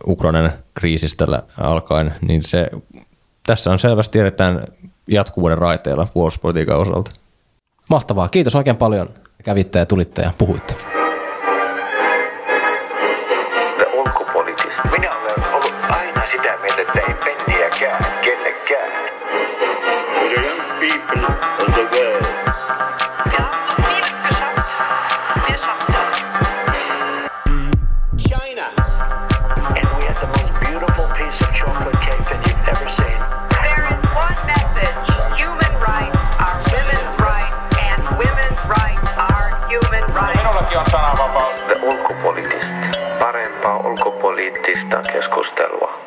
Ukrainan 0.07 0.51
kriisistä 0.73 1.25
alkaen, 1.57 2.13
niin 2.21 2.43
se, 2.43 2.69
tässä 3.45 3.71
on 3.71 3.79
selvästi 3.79 4.11
tiedetään 4.11 4.63
jatkuvuuden 5.07 5.57
raiteilla 5.57 6.07
puolustuspolitiikan 6.13 6.77
osalta. 6.77 7.11
Mahtavaa. 7.89 8.29
Kiitos 8.29 8.55
oikein 8.55 8.77
paljon. 8.77 9.09
Kävitte 9.43 9.79
ja 9.79 9.85
tulitte 9.85 10.21
ja 10.21 10.33
puhuitte. 10.37 10.96
Sananvapaus. 45.03 45.51
The 45.55 46.06